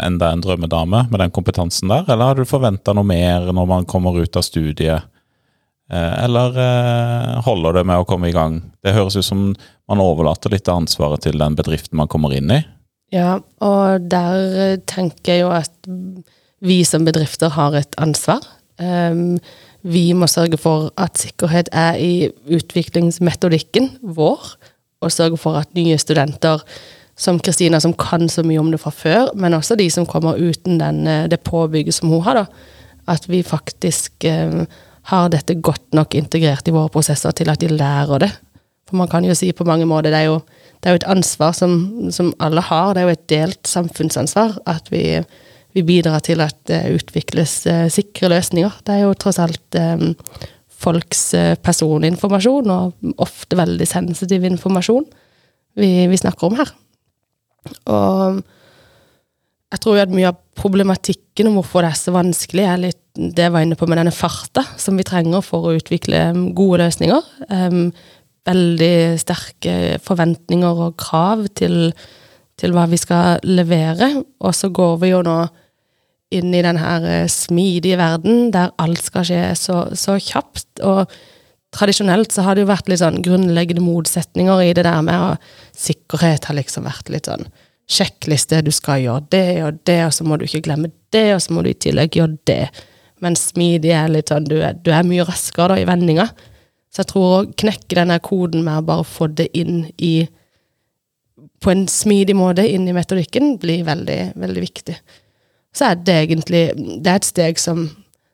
enda 0.05 0.31
en 0.31 0.43
drømmedame 0.43 1.07
med 1.12 1.19
den 1.19 1.33
kompetansen 1.33 1.91
der, 1.91 2.05
eller 2.07 2.31
har 2.31 2.39
du 2.39 2.48
forventa 2.48 2.93
noe 2.95 3.07
mer 3.07 3.50
når 3.51 3.67
man 3.69 3.89
kommer 3.89 4.15
ut 4.22 4.39
av 4.39 4.45
studiet? 4.45 5.10
Eh, 5.91 6.24
Eller 6.24 6.55
eh, 6.57 7.41
holder 7.45 7.79
det 7.79 7.83
med 7.89 8.01
å 8.01 8.07
komme 8.07 8.29
i 8.29 8.36
gang? 8.36 8.62
Det 8.83 8.95
høres 8.95 9.17
ut 9.19 9.27
som 9.27 9.50
man 9.89 10.03
overlater 10.03 10.53
litt 10.53 10.69
av 10.72 10.83
ansvaret 10.83 11.25
til 11.25 11.38
den 11.41 11.57
bedriften 11.60 12.00
man 12.00 12.12
kommer 12.12 12.33
inn 12.36 12.51
i. 12.53 12.62
Ja, 13.13 13.38
og 13.62 14.07
der 14.10 14.57
eh, 14.63 14.79
tenker 14.89 15.36
jeg 15.36 15.43
jo 15.43 15.51
at 15.53 15.91
vi 16.63 16.79
som 16.88 17.05
bedrifter 17.05 17.51
har 17.53 17.75
et 17.75 17.98
ansvar. 18.01 18.41
Um, 18.79 19.38
vi 19.83 20.13
må 20.15 20.29
sørge 20.31 20.57
for 20.57 20.88
at 20.98 21.19
sikkerhet 21.19 21.67
er 21.75 22.00
i 22.00 22.31
utviklingsmetodikken 22.48 23.89
vår, 24.15 24.53
og 25.03 25.12
sørge 25.12 25.38
for 25.38 25.60
at 25.60 25.74
nye 25.75 26.00
studenter 26.00 26.63
som 27.15 27.39
Kristina, 27.39 27.79
som 27.79 27.93
kan 27.93 28.29
så 28.29 28.43
mye 28.46 28.62
om 28.62 28.72
det 28.74 28.82
fra 28.82 28.91
før, 28.93 29.34
men 29.38 29.53
også 29.53 29.77
de 29.77 29.89
som 29.93 30.08
kommer 30.10 30.39
uten 30.39 30.79
den, 30.82 31.05
eh, 31.08 31.27
det 31.29 31.43
påbygget 31.46 32.00
som 32.00 32.10
hun 32.10 32.24
har, 32.25 32.41
da, 32.41 32.46
at 33.13 33.27
vi 33.29 33.43
faktisk 33.46 34.25
eh, 34.25 34.63
har 35.12 35.29
dette 35.29 35.60
godt 35.60 35.93
nok 35.93 36.15
integrert 36.15 36.67
i 36.67 36.74
våre 36.74 36.91
prosesser 36.91 37.36
til 37.36 37.51
at 37.51 37.62
de 37.62 37.72
lærer 37.72 38.25
det. 38.25 38.32
For 38.88 39.00
man 39.00 39.10
kan 39.12 39.25
jo 39.25 39.36
si 39.38 39.51
på 39.55 39.65
mange 39.67 39.88
måter, 39.89 40.12
det 40.13 40.24
er 40.24 40.29
jo, 40.32 40.39
det 40.82 40.89
er 40.89 40.96
jo 40.96 41.01
et 41.01 41.12
ansvar 41.15 41.55
som, 41.58 41.74
som 42.12 42.34
alle 42.43 42.63
har, 42.63 42.93
det 42.93 43.03
er 43.03 43.08
jo 43.08 43.15
et 43.17 43.29
delt 43.32 43.70
samfunnsansvar 43.70 44.58
at 44.70 44.91
vi, 44.91 45.22
vi 45.75 45.86
bidrar 45.88 46.24
til 46.25 46.43
at 46.43 46.58
det 46.70 46.82
utvikles 46.93 47.55
eh, 47.72 47.88
sikre 47.93 48.32
løsninger. 48.34 48.82
Det 48.86 48.96
er 48.96 49.05
jo 49.05 49.15
tross 49.20 49.39
alt 49.43 49.79
eh, 49.79 50.05
folks 50.84 51.25
eh, 51.38 51.55
personinformasjon, 51.63 52.72
og 52.72 53.15
ofte 53.24 53.60
veldig 53.60 53.88
sensitiv 53.88 54.46
informasjon, 54.48 55.05
vi, 55.79 55.91
vi 56.12 56.20
snakker 56.20 56.51
om 56.51 56.60
her. 56.60 56.74
Og 57.91 58.41
jeg 59.74 59.82
tror 59.82 60.01
at 60.03 60.13
mye 60.13 60.29
av 60.29 60.39
problematikken 60.60 61.50
om 61.50 61.58
hvorfor 61.58 61.84
det 61.84 61.93
er 61.93 62.01
så 62.01 62.13
vanskelig, 62.13 62.65
er 62.65 62.84
litt 62.84 63.00
det 63.13 63.46
jeg 63.46 63.53
var 63.53 63.65
inne 63.65 63.77
på 63.77 63.86
med 63.89 64.00
denne 64.01 64.13
farta 64.13 64.63
som 64.82 64.98
vi 64.98 65.05
trenger 65.05 65.43
for 65.46 65.70
å 65.70 65.74
utvikle 65.77 66.20
um, 66.34 66.43
gode 66.58 66.82
løsninger. 66.82 67.25
Um, 67.50 67.88
veldig 68.48 69.20
sterke 69.22 69.98
forventninger 70.03 70.86
og 70.88 70.98
krav 71.00 71.46
til, 71.58 71.93
til 72.60 72.74
hva 72.75 72.88
vi 72.91 73.00
skal 73.01 73.43
levere. 73.46 74.10
Og 74.43 74.55
så 74.58 74.70
går 74.74 74.98
vi 75.03 75.13
jo 75.13 75.22
nå 75.25 75.38
inn 76.34 76.53
i 76.53 76.63
den 76.65 76.79
her 76.82 77.05
eh, 77.05 77.29
smidige 77.29 78.00
verden 78.00 78.50
der 78.53 78.74
alt 78.82 79.03
skal 79.05 79.25
skje 79.27 79.41
så, 79.60 79.84
så 79.93 80.17
kjapt. 80.17 80.82
Og 80.82 81.05
tradisjonelt 81.74 82.34
så 82.34 82.46
har 82.46 82.56
det 82.56 82.63
jo 82.63 82.72
vært 82.72 82.89
litt 82.92 83.01
sånn 83.01 83.22
grunnleggende 83.25 83.84
motsetninger 83.84 84.63
i 84.63 84.74
det 84.77 84.86
der 84.88 85.03
med 85.06 85.20
å 85.20 85.36
Sikkerhet 85.74 86.46
har 86.46 86.58
liksom 86.58 86.86
vært 86.86 87.10
litt 87.10 87.27
sånn 87.30 87.48
sjekkliste, 87.89 88.62
du 88.63 88.72
skal 88.72 89.01
gjøre 89.03 89.27
det 89.34 89.48
og 89.65 89.80
det, 89.88 90.00
og 90.08 90.13
så 90.15 90.25
må 90.27 90.38
du 90.38 90.46
ikke 90.48 90.63
glemme 90.68 90.92
det, 91.13 91.27
og 91.36 91.42
så 91.44 91.53
må 91.56 91.63
du 91.63 91.72
i 91.72 91.80
tillegg 91.86 92.15
gjøre 92.18 92.38
det. 92.48 92.62
Men 93.24 93.38
smidig 93.39 93.94
er 93.96 94.12
litt 94.12 94.32
sånn, 94.32 94.48
du 94.48 94.58
er, 94.62 94.77
du 94.80 94.92
er 94.94 95.06
mye 95.08 95.25
raskere 95.27 95.74
da 95.74 95.82
i 95.82 95.88
vendinga. 95.88 96.27
Så 96.94 97.01
jeg 97.01 97.10
tror 97.10 97.27
å 97.32 97.44
knekke 97.60 97.98
denne 97.98 98.20
koden 98.24 98.63
med 98.65 98.82
å 98.82 98.88
bare 98.88 99.08
få 99.08 99.30
det 99.34 99.50
inn 99.58 99.88
i 99.98 100.27
På 101.63 101.72
en 101.72 101.86
smidig 101.88 102.36
måte 102.36 102.65
inn 102.68 102.89
i 102.92 102.94
metodikken 102.94 103.56
blir 103.58 103.86
veldig, 103.88 104.34
veldig 104.36 104.62
viktig. 104.62 104.96
Så 105.74 105.88
er 105.88 105.96
det 105.96 106.15
egentlig 106.25 106.63
Det 106.75 107.10
er 107.10 107.15
et 107.15 107.25
steg 107.25 107.60
som, 107.60 107.86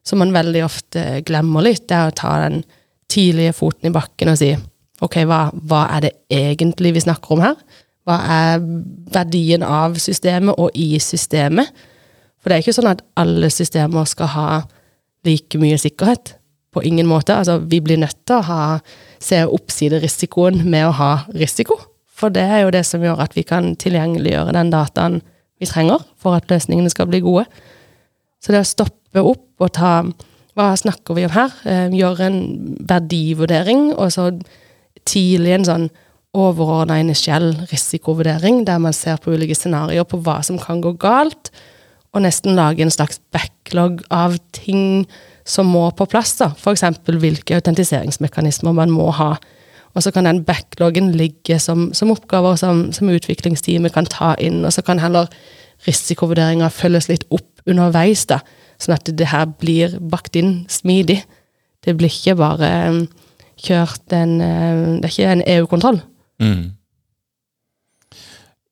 som 0.04 0.20
man 0.20 0.34
veldig 0.34 0.64
ofte 0.66 1.04
glemmer 1.26 1.64
litt. 1.64 1.86
Det 1.88 1.96
er 1.96 2.10
å 2.10 2.18
ta 2.18 2.34
den 2.44 2.64
tidlige 3.10 3.56
foten 3.58 3.90
i 3.90 3.94
bakken 3.94 4.32
og 4.34 4.40
si 4.40 4.54
ok, 5.04 5.22
hva, 5.28 5.46
hva 5.54 5.86
er 5.96 6.08
det 6.08 6.12
egentlig 6.34 6.94
vi 6.98 7.06
snakker 7.06 7.36
om 7.36 7.44
her? 7.44 7.56
Hva 8.08 8.18
er 8.34 8.66
verdien 9.14 9.64
av 9.64 9.96
systemet 10.02 10.60
og 10.60 10.76
i 10.76 10.98
systemet? 11.04 11.70
For 12.40 12.50
det 12.50 12.58
er 12.58 12.64
ikke 12.64 12.76
sånn 12.76 12.92
at 12.92 13.04
alle 13.20 13.52
systemer 13.54 14.08
skal 14.10 14.32
ha 14.34 14.50
like 15.28 15.60
mye 15.62 15.80
sikkerhet. 15.80 16.36
På 16.70 16.84
ingen 16.86 17.08
måte. 17.10 17.34
Altså, 17.34 17.58
vi 17.66 17.80
blir 17.82 17.98
nødt 17.98 18.20
til 18.30 18.38
å 18.38 18.46
ha, 18.46 18.64
se 19.18 19.42
oppsiderisikoen 19.42 20.62
med 20.70 20.86
å 20.86 20.94
ha 21.00 21.12
risiko. 21.34 21.80
For 22.06 22.30
det 22.34 22.44
er 22.46 22.62
jo 22.62 22.74
det 22.76 22.84
som 22.86 23.02
gjør 23.04 23.24
at 23.24 23.34
vi 23.38 23.42
kan 23.48 23.72
tilgjengeliggjøre 23.80 24.54
den 24.54 24.70
dataen 24.74 25.20
vi 25.60 25.68
trenger 25.68 26.04
for 26.20 26.38
at 26.38 26.50
løsningene 26.52 26.92
skal 26.94 27.10
bli 27.10 27.24
gode. 27.26 27.48
Så 28.40 28.54
det 28.54 28.62
å 28.62 28.68
stoppe 28.68 29.24
opp 29.24 29.66
og 29.66 29.74
ta 29.76 29.94
Hva 30.60 30.74
snakker 30.76 31.16
vi 31.16 31.24
om 31.24 31.32
her? 31.32 31.54
Gjøre 31.96 32.26
en 32.28 32.40
verdivurdering, 32.84 33.94
og 33.96 34.10
så 34.12 34.26
tidlig 35.08 35.54
en 35.56 35.68
sånn 35.68 35.86
overordna 36.36 36.98
initiell 37.00 37.54
risikovurdering, 37.70 38.66
der 38.68 38.82
man 38.84 38.92
ser 38.94 39.22
på 39.24 39.32
ulike 39.32 39.56
scenarioer 39.56 40.04
på 40.04 40.20
hva 40.26 40.42
som 40.44 40.60
kan 40.60 40.82
gå 40.84 40.92
galt, 41.00 41.48
og 42.12 42.26
nesten 42.26 42.60
lage 42.60 42.84
en 42.84 42.92
slags 42.92 43.22
backlog 43.32 44.04
av 44.12 44.36
ting 44.52 45.08
som 45.48 45.72
må 45.72 45.86
på 45.96 46.10
plass. 46.12 46.36
da. 46.42 46.52
F.eks. 46.52 46.84
hvilke 47.08 47.56
autentiseringsmekanismer 47.56 48.76
man 48.76 48.92
må 48.92 49.08
ha. 49.16 49.38
Og 49.96 50.04
så 50.04 50.12
kan 50.12 50.28
den 50.28 50.44
backloggen 50.44 51.14
ligge 51.16 51.56
som, 51.64 51.94
som 51.96 52.12
oppgaver 52.12 52.60
som, 52.60 52.90
som 52.92 53.10
utviklingsteamet 53.10 53.96
kan 53.96 54.12
ta 54.12 54.36
inn, 54.44 54.66
og 54.66 54.76
så 54.76 54.84
kan 54.84 55.00
heller 55.00 55.32
risikovurderinga 55.88 56.68
følges 56.68 57.08
litt 57.08 57.24
opp 57.32 57.64
underveis, 57.70 58.28
da, 58.28 58.44
sånn 58.80 58.96
at 58.96 59.12
det 59.20 59.30
her 59.32 59.48
blir 59.60 59.98
bakt 60.12 60.38
inn 60.40 60.64
smidig. 60.72 61.22
Det 61.86 61.96
blir 62.00 62.12
ikke 62.12 62.38
bare 62.40 62.70
um, 62.90 63.00
kjørt 63.60 64.16
en 64.16 64.40
eh, 64.44 64.84
Det 65.00 65.08
er 65.08 65.14
ikke 65.14 65.32
en 65.34 65.46
EU-kontroll. 65.56 66.02
Mm. 66.40 66.66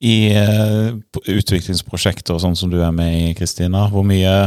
I 0.08 0.18
uh, 0.38 0.90
utviklingsprosjekter 1.24 2.40
sånn 2.40 2.56
som 2.56 2.72
du 2.72 2.80
er 2.84 2.94
med 2.96 3.16
i, 3.18 3.34
Kristina, 3.38 3.88
hvor 3.92 4.06
mye 4.08 4.38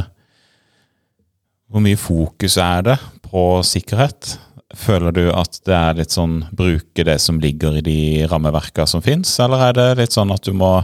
Hvor 1.71 1.83
mye 1.85 1.97
fokus 1.97 2.57
er 2.59 2.83
det 2.83 2.97
på 3.23 3.62
sikkerhet? 3.62 4.38
føler 4.76 5.14
du 5.14 5.25
at 5.35 5.59
det 5.67 5.75
er 5.75 5.99
litt 5.99 6.14
sånn 6.14 6.45
bruke 6.55 7.05
det 7.07 7.19
som 7.23 7.40
ligger 7.43 7.79
i 7.81 7.85
de 7.85 8.00
rammeverka 8.31 8.87
som 8.87 9.02
fins, 9.02 9.33
eller 9.43 9.69
er 9.69 9.76
det 9.76 9.88
litt 10.02 10.14
sånn 10.14 10.31
at 10.35 10.47
du 10.47 10.55
må 10.57 10.76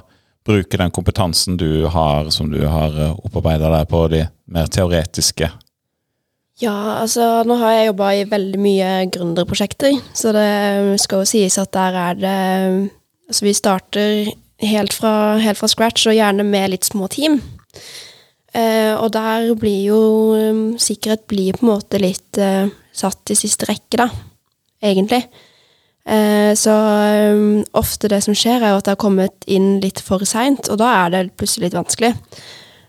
bruke 0.47 0.79
den 0.79 0.95
kompetansen 0.95 1.59
du 1.61 1.87
har, 1.91 2.31
som 2.31 2.51
du 2.53 2.61
har 2.71 2.95
opparbeida 3.17 3.71
deg 3.73 3.89
på 3.91 4.07
de 4.13 4.25
mer 4.55 4.71
teoretiske? 4.73 5.51
Ja, 6.63 7.03
altså 7.03 7.43
nå 7.45 7.59
har 7.61 7.75
jeg 7.75 7.89
jobba 7.91 8.13
i 8.17 8.29
veldig 8.31 8.61
mye 8.63 8.91
gründerprosjekter, 9.13 9.99
så 10.17 10.33
det 10.33 11.01
skal 11.03 11.21
jo 11.21 11.29
sies 11.29 11.59
at 11.61 11.75
der 11.77 12.01
er 12.07 12.23
det 12.23 12.39
Altså 13.27 13.43
vi 13.43 13.53
starter 13.59 14.29
helt 14.63 14.95
fra, 14.95 15.35
helt 15.43 15.59
fra 15.59 15.67
scratch, 15.67 16.05
og 16.07 16.15
gjerne 16.15 16.45
med 16.47 16.71
litt 16.71 16.87
små 16.87 17.09
team. 17.11 17.41
Eh, 18.55 18.95
og 18.95 19.11
der 19.17 19.51
blir 19.59 19.81
jo 19.89 19.99
sikkerhet 20.79 21.27
blir 21.27 21.57
på 21.57 21.67
en 21.67 21.73
måte 21.73 21.99
litt 21.99 22.39
eh, 22.39 22.71
satt 22.95 23.35
i 23.35 23.39
siste 23.39 23.67
rekke, 23.67 23.99
da, 23.99 24.07
egentlig. 24.79 25.25
Eh, 26.07 26.53
så 26.55 26.73
um, 27.35 27.65
ofte 27.75 28.11
det 28.11 28.21
som 28.23 28.37
skjer, 28.37 28.63
er 28.63 28.73
jo 28.73 28.79
at 28.79 28.87
det 28.87 28.95
har 28.95 29.03
kommet 29.03 29.47
inn 29.51 29.81
litt 29.83 29.99
for 30.05 30.23
seint, 30.29 30.71
og 30.71 30.79
da 30.79 30.93
er 31.03 31.13
det 31.13 31.25
plutselig 31.39 31.69
litt 31.69 31.79
vanskelig. 31.79 32.13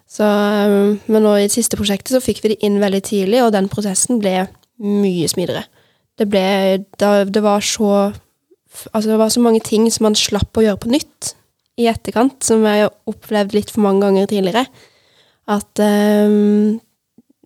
Så, 0.08 0.28
um, 0.28 1.00
men 1.10 1.26
nå 1.26 1.34
i 1.38 1.48
det 1.48 1.56
siste 1.56 1.80
prosjektet 1.80 2.14
så 2.14 2.22
fikk 2.24 2.44
vi 2.44 2.54
det 2.54 2.62
inn 2.66 2.78
veldig 2.82 3.02
tidlig, 3.10 3.42
og 3.44 3.56
den 3.56 3.70
prosessen 3.72 4.22
ble 4.22 4.46
mye 4.84 5.30
smidigere. 5.32 5.66
Det 6.18 6.26
ble 6.30 6.46
Det 6.94 7.44
var 7.46 7.62
så 7.66 8.14
Altså, 8.94 9.10
det 9.10 9.18
var 9.18 9.30
så 9.34 9.42
mange 9.42 9.60
ting 9.66 9.88
som 9.90 10.04
man 10.06 10.16
slapp 10.16 10.58
å 10.60 10.62
gjøre 10.62 10.78
på 10.84 10.90
nytt 10.92 11.32
i 11.82 11.88
etterkant, 11.90 12.44
som 12.46 12.62
jeg 12.68 12.84
har 12.84 12.92
opplevd 13.10 13.56
litt 13.56 13.72
for 13.74 13.82
mange 13.82 14.04
ganger 14.04 14.28
tidligere. 14.30 14.68
At 15.50 15.82
um, 15.82 16.78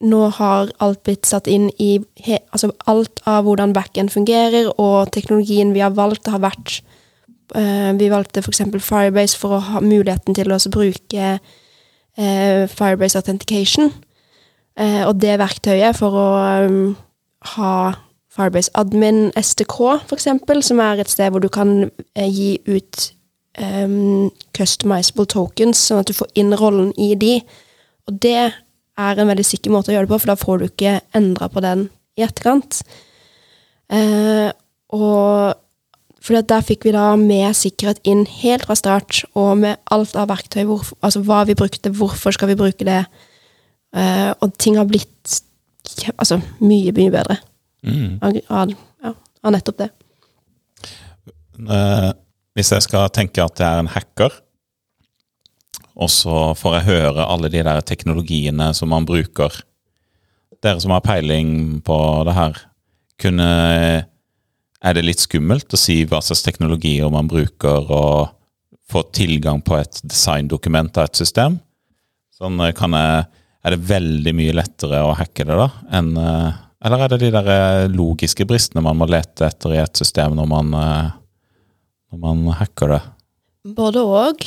nå 0.01 0.21
har 0.37 0.71
alt 0.83 1.03
blitt 1.05 1.27
satt 1.29 1.47
inn 1.51 1.69
i 1.79 1.99
he, 2.25 2.39
Altså 2.51 2.71
alt 2.89 3.21
av 3.29 3.45
hvordan 3.45 3.73
backend 3.75 4.11
fungerer, 4.13 4.71
og 4.81 5.11
teknologien 5.13 5.73
vi 5.75 5.83
har 5.83 5.93
valgt, 5.97 6.29
har 6.31 6.41
vært 6.43 6.81
uh, 7.55 7.91
Vi 7.97 8.09
valgte 8.11 8.43
f.eks. 8.43 8.63
Firebase 8.81 9.37
for 9.37 9.57
å 9.57 9.65
ha 9.71 9.81
muligheten 9.83 10.37
til 10.37 10.51
å 10.51 10.59
bruke 10.73 11.33
uh, 11.37 12.63
Firebase 12.67 13.21
Authentication. 13.21 13.93
Uh, 14.79 15.07
og 15.07 15.19
det 15.21 15.39
verktøyet 15.41 15.97
for 15.99 16.17
å 16.17 16.27
um, 16.65 16.81
ha 17.55 17.75
Firebase 18.31 18.71
Admin 18.79 19.31
STK, 19.35 19.77
eksempel, 20.15 20.63
som 20.63 20.79
er 20.79 21.01
et 21.03 21.11
sted 21.11 21.33
hvor 21.33 21.43
du 21.43 21.49
kan 21.51 21.89
gi 22.15 22.53
ut 22.69 23.09
um, 23.59 24.29
customizable 24.55 25.27
tokens, 25.27 25.81
sånn 25.89 25.99
at 26.01 26.07
du 26.07 26.15
får 26.15 26.31
inn 26.39 26.55
rollen 26.55 26.93
i 26.95 27.11
de. 27.19 27.41
Og 28.07 28.15
det 28.23 28.53
er 29.01 29.21
en 29.21 29.31
veldig 29.31 29.45
sikker 29.47 29.73
måte 29.73 29.91
å 29.91 29.95
gjøre 29.95 30.07
det 30.07 30.13
på, 30.13 30.21
for 30.21 30.31
da 30.31 30.37
får 30.39 30.61
du 30.61 30.67
ikke 30.67 30.99
endra 31.17 31.49
på 31.51 31.63
den 31.63 31.87
i 32.19 32.25
etterkant. 32.25 32.81
Eh, 33.91 34.49
og 34.95 35.57
for 36.21 36.47
der 36.47 36.65
fikk 36.65 36.85
vi 36.85 36.93
da 36.93 37.07
med 37.17 37.55
sikkerhet 37.57 38.01
inn 38.07 38.23
helt 38.43 38.67
fra 38.67 38.77
start, 38.77 39.23
og 39.33 39.55
med 39.63 39.79
alt 39.93 40.13
av 40.19 40.29
verktøy, 40.29 40.63
hvor, 40.69 40.85
altså 41.01 41.23
hva 41.25 41.41
vi 41.49 41.57
brukte, 41.57 41.93
hvorfor 41.97 42.35
skal 42.35 42.51
vi 42.51 42.59
bruke 42.59 42.85
det, 42.87 43.01
eh, 43.97 44.29
og 44.37 44.53
ting 44.61 44.77
har 44.77 44.89
blitt 44.89 45.41
altså, 46.17 46.37
mye, 46.61 46.93
mye 46.93 47.13
bedre 47.13 47.39
mm. 47.81 48.21
av, 48.21 48.75
ja, 49.01 49.15
av 49.41 49.55
nettopp 49.55 49.81
det. 49.81 49.89
Eh, 51.61 52.11
hvis 52.57 52.71
jeg 52.75 52.85
skal 52.85 53.09
tenke 53.15 53.43
at 53.43 53.61
jeg 53.61 53.67
er 53.67 53.81
en 53.81 53.91
hacker, 53.91 54.37
og 56.01 56.09
så 56.09 56.37
får 56.57 56.77
jeg 56.77 56.87
høre 56.89 57.27
alle 57.29 57.49
de 57.53 57.61
der 57.65 57.83
teknologiene 57.85 58.71
som 58.77 58.91
man 58.93 59.05
bruker 59.07 59.53
Dere 60.61 60.77
som 60.77 60.91
har 60.93 61.01
peiling 61.01 61.79
på 61.81 61.95
det 62.27 62.35
her, 62.37 62.57
kunne 63.21 63.47
Er 64.81 64.93
det 64.93 65.05
litt 65.07 65.23
skummelt 65.23 65.73
å 65.73 65.79
si 65.79 66.03
hva 66.05 66.19
slags 66.21 66.43
teknologier 66.45 67.09
man 67.09 67.29
bruker, 67.29 67.89
og 67.89 68.29
få 68.89 69.01
tilgang 69.13 69.61
på 69.65 69.79
et 69.79 70.01
designdokument 70.05 70.97
av 71.01 71.09
et 71.09 71.21
system? 71.21 71.57
Sånn 72.37 72.61
kan 72.77 72.93
jeg 72.97 73.25
Er 73.65 73.73
det 73.73 73.89
veldig 73.89 74.35
mye 74.37 74.53
lettere 74.57 75.01
å 75.05 75.15
hacke 75.17 75.45
det, 75.49 75.57
da, 75.57 75.69
enn 75.97 76.13
Eller 76.17 77.05
er 77.05 77.09
det 77.09 77.21
de 77.21 77.33
der 77.33 77.89
logiske 77.93 78.45
bristene 78.45 78.85
man 78.85 78.97
må 79.01 79.09
lete 79.09 79.49
etter 79.49 79.73
i 79.73 79.81
et 79.81 79.97
system 79.97 80.37
når 80.37 80.49
man 80.49 80.71
når 82.11 82.19
man 82.19 82.47
hacker 82.59 82.91
det? 82.91 83.01
Både 83.77 84.01
òg, 84.03 84.45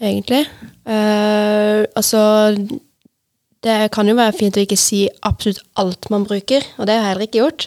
egentlig. 0.00 0.44
Uh, 0.88 1.84
altså 1.96 2.54
Det 3.62 3.90
kan 3.90 4.06
jo 4.06 4.14
være 4.14 4.36
fint 4.38 4.56
å 4.56 4.62
ikke 4.62 4.78
si 4.78 5.08
absolutt 5.26 5.64
alt 5.82 6.06
man 6.14 6.26
bruker, 6.28 6.62
og 6.78 6.86
det 6.86 6.94
har 6.94 7.02
jeg 7.02 7.10
heller 7.10 7.26
ikke 7.26 7.40
gjort. 7.42 7.66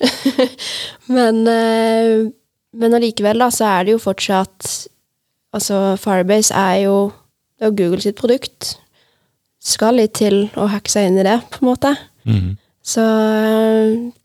men, 1.15 1.41
uh, 1.47 2.31
men 2.79 2.95
allikevel, 2.95 3.43
da, 3.43 3.49
så 3.51 3.67
er 3.73 3.87
det 3.87 3.97
jo 3.97 4.05
fortsatt 4.05 4.71
Altså, 5.51 5.97
Firebase 5.99 6.55
er 6.55 6.85
jo, 6.85 7.11
det 7.59 7.65
er 7.67 7.73
Google 7.75 7.99
sitt 7.99 8.15
produkt. 8.15 8.69
Skal 9.59 9.97
litt 9.99 10.13
til 10.15 10.45
å 10.55 10.69
hacke 10.71 10.87
seg 10.93 11.09
inn 11.09 11.19
i 11.19 11.25
det, 11.27 11.33
på 11.51 11.59
en 11.59 11.67
måte. 11.67 11.91
Mm. 12.23 12.53
Så, 12.79 13.03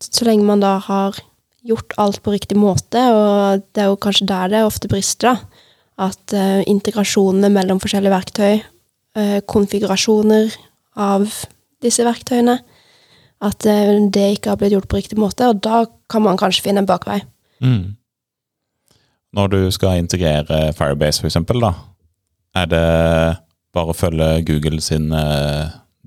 så 0.07 0.29
lenge 0.29 0.47
man 0.47 0.62
da 0.62 0.77
har 0.87 1.19
gjort 1.66 1.97
alt 1.99 2.23
på 2.23 2.37
riktig 2.37 2.59
måte, 2.59 3.03
og 3.11 3.64
det 3.75 3.83
er 3.83 3.90
jo 3.90 3.99
kanskje 4.01 4.29
der 4.31 4.55
det 4.55 4.62
ofte 4.69 4.90
brister, 4.92 5.35
da. 5.35 5.56
At 5.96 6.35
uh, 6.37 6.61
integrasjonene 6.68 7.48
mellom 7.52 7.80
forskjellige 7.80 8.12
verktøy, 8.12 8.59
uh, 9.16 9.38
konfigurasjoner 9.48 10.52
av 11.00 11.24
disse 11.85 12.04
verktøyene, 12.04 12.59
at 13.46 13.68
uh, 13.68 13.94
det 14.12 14.26
ikke 14.37 14.52
har 14.52 14.61
blitt 14.61 14.76
gjort 14.76 14.90
på 14.92 15.00
riktig 15.00 15.20
måte, 15.20 15.48
og 15.48 15.62
da 15.64 15.85
kan 16.12 16.24
man 16.26 16.40
kanskje 16.40 16.66
finne 16.66 16.85
en 16.85 16.88
bakvei. 16.88 17.22
Mm. 17.64 17.96
Når 19.37 19.52
du 19.52 19.59
skal 19.72 20.00
integrere 20.00 20.70
Firebase, 20.76 21.20
for 21.22 21.30
eksempel, 21.30 21.64
da, 21.64 21.72
er 22.56 22.68
det 22.72 22.85
bare 23.76 23.92
å 23.92 23.96
følge 23.96 24.28
Google 24.48 24.80
sin 24.85 25.11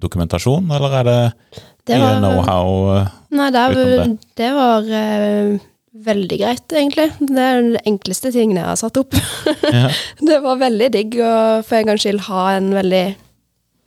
dokumentasjon, 0.02 0.69
eller 0.73 0.95
er 1.02 1.10
det 1.10 1.19
det 1.89 1.97
var, 2.02 2.19
know-how 2.21 2.69
Nei, 3.34 3.49
det, 3.54 3.63
det? 3.73 4.08
det 4.38 4.49
var 4.54 4.89
veldig 6.06 6.38
greit, 6.40 6.66
egentlig. 6.72 7.08
Det 7.20 7.44
er 7.44 7.62
den 7.62 7.78
enkleste 7.88 8.32
tingen 8.34 8.60
jeg 8.60 8.68
har 8.70 8.80
satt 8.80 9.00
opp. 9.02 9.16
Ja. 9.70 9.90
det 10.26 10.40
var 10.42 10.58
veldig 10.58 10.88
digg 10.94 11.18
å 11.22 11.32
for 11.68 11.78
en 11.78 11.90
gangs 11.92 12.02
skyld 12.06 12.24
ha 12.30 12.44
en 12.56 12.72
veldig, 12.74 13.04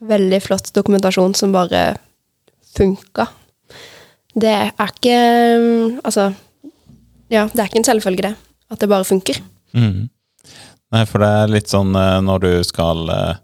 veldig 0.07 0.39
flott 0.45 0.69
dokumentasjon 0.77 1.35
som 1.39 1.55
bare 1.55 1.97
funka. 2.77 3.27
Det 4.39 4.53
er 4.53 4.73
ikke 4.87 5.17
Altså, 6.05 6.29
ja, 7.33 7.47
det 7.51 7.59
er 7.59 7.69
ikke 7.71 7.81
en 7.83 7.89
selvfølge, 7.89 8.31
det. 8.31 8.35
At 8.73 8.81
det 8.81 8.89
bare 8.93 9.09
funker. 9.09 9.41
Mm. 9.77 10.07
Nei, 10.93 11.05
for 11.09 11.25
det 11.25 11.31
er 11.41 11.53
litt 11.53 11.73
sånn 11.73 11.95
eh, 11.97 12.19
når 12.25 12.45
du 12.45 12.53
skal 12.69 13.09
eh, 13.13 13.37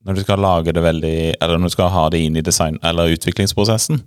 når 0.00 0.16
du 0.16 0.22
skal 0.24 0.42
lage 0.42 0.72
det 0.74 0.82
veldig 0.82 1.16
Eller 1.36 1.58
når 1.60 1.70
du 1.70 1.74
skal 1.76 1.92
ha 1.94 2.08
det 2.10 2.22
inn 2.24 2.38
i 2.38 2.42
design- 2.42 2.80
eller 2.82 3.12
utviklingsprosessen, 3.14 4.00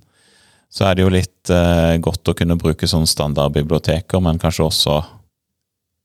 så 0.74 0.88
er 0.88 0.98
det 0.98 1.06
jo 1.06 1.12
litt 1.14 1.52
eh, 1.54 2.00
godt 2.02 2.32
å 2.32 2.34
kunne 2.38 2.58
bruke 2.58 2.90
sånne 2.90 3.10
standardbiblioteker, 3.10 4.22
men 4.26 4.42
kanskje 4.42 4.66
også 4.66 4.96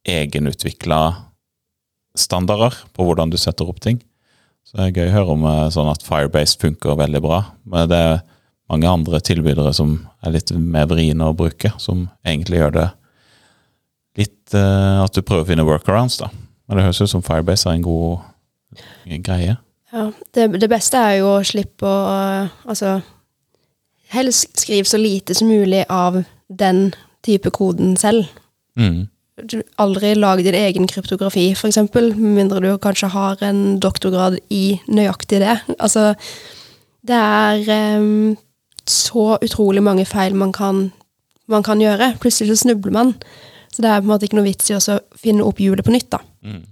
egenutvikla 0.09 1.01
standarder 2.19 2.77
på 2.93 3.07
hvordan 3.07 3.33
du 3.33 3.39
setter 3.41 3.69
opp 3.71 3.81
ting. 3.85 4.03
Så 4.69 4.77
det 4.77 4.85
er 4.85 4.99
gøy 4.99 5.09
å 5.09 5.15
høre 5.15 5.37
om 5.39 5.47
eh, 5.49 5.65
sånn 5.73 5.89
at 5.89 6.05
Firebase 6.05 6.61
funker 6.61 7.01
veldig 7.01 7.25
bra. 7.25 7.41
Men 7.65 7.89
det 7.89 8.03
er 8.11 8.21
mange 8.69 8.93
andre 8.93 9.23
tilbydere 9.25 9.73
som 9.73 9.97
er 10.21 10.37
litt 10.37 10.53
mer 10.53 10.89
vriene 10.91 11.31
å 11.31 11.37
bruke, 11.37 11.73
som 11.81 12.05
egentlig 12.27 12.61
gjør 12.61 12.77
det 12.77 12.89
litt 14.19 14.57
eh, 14.59 14.99
At 15.01 15.17
du 15.17 15.23
prøver 15.23 15.47
å 15.47 15.49
finne 15.49 15.65
workarounds, 15.65 16.21
da. 16.21 16.29
Men 16.69 16.77
det 16.77 16.91
høres 16.91 17.01
ut 17.01 17.17
som 17.17 17.25
Firebase 17.25 17.71
er 17.71 17.79
en 17.79 17.87
god 17.87 18.27
greie. 19.25 19.57
Ja, 19.95 20.11
det, 20.37 20.51
det, 20.61 20.69
beste 20.69 21.01
er 21.01 21.23
jo 21.23 21.39
å 21.39 21.45
slippe 21.47 21.89
å 21.89 22.03
Altså 22.69 22.99
Helst 24.09 24.61
skriv 24.61 24.85
så 24.89 24.97
lite 24.97 25.35
som 25.35 25.49
mulig 25.49 25.85
av 25.89 26.23
den 26.49 26.95
type 27.25 27.51
koden 27.51 27.97
selv. 27.97 28.25
Mm. 28.79 29.09
Aldri 29.77 30.15
lag 30.15 30.41
din 30.45 30.55
egen 30.55 30.87
kryptografi, 30.89 31.51
eksempel, 31.53 32.15
med 32.17 32.37
mindre 32.41 32.61
du 32.61 32.79
kanskje 32.79 33.11
har 33.13 33.43
en 33.45 33.79
doktorgrad 33.81 34.39
i 34.51 34.81
nøyaktig 34.89 35.43
det. 35.45 35.59
Altså, 35.79 36.15
det 37.07 37.15
er 37.17 37.99
um, 38.01 38.37
så 38.89 39.37
utrolig 39.43 39.83
mange 39.83 40.07
feil 40.09 40.35
man 40.35 40.53
kan, 40.53 40.89
man 41.47 41.63
kan, 41.63 41.81
gjøre. 41.81 42.15
Plutselig 42.21 42.57
så 42.57 42.65
snubler 42.65 42.93
man. 42.93 43.15
Så 43.73 43.83
det 43.83 43.91
er 43.91 44.01
på 44.01 44.09
en 44.09 44.13
måte 44.15 44.27
ikke 44.27 44.41
noe 44.41 44.49
vits 44.49 44.71
i 44.71 44.79
å 44.79 45.01
finne 45.17 45.45
opp 45.45 45.61
hjulet 45.61 45.85
på 45.85 45.95
nytt, 45.95 46.11
da. 46.17 46.23
Mm. 46.43 46.63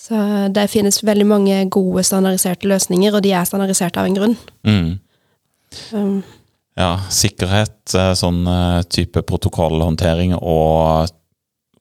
Så 0.00 0.18
det 0.54 0.70
finnes 0.72 1.02
veldig 1.04 1.26
mange 1.26 1.56
gode 1.72 2.04
standardiserte 2.06 2.68
løsninger, 2.68 3.14
og 3.14 3.24
de 3.24 3.32
er 3.32 3.48
standardiserte 3.48 4.00
av 4.00 4.08
en 4.08 4.16
grunn. 4.16 4.36
Mm. 4.66 4.92
Um, 5.92 6.20
ja, 6.80 6.90
sikkerhet, 7.12 7.94
eh, 7.94 8.12
sånn 8.18 8.42
eh, 8.48 8.80
type 8.88 9.22
protokollhåndtering 9.28 10.34
og 10.38 11.12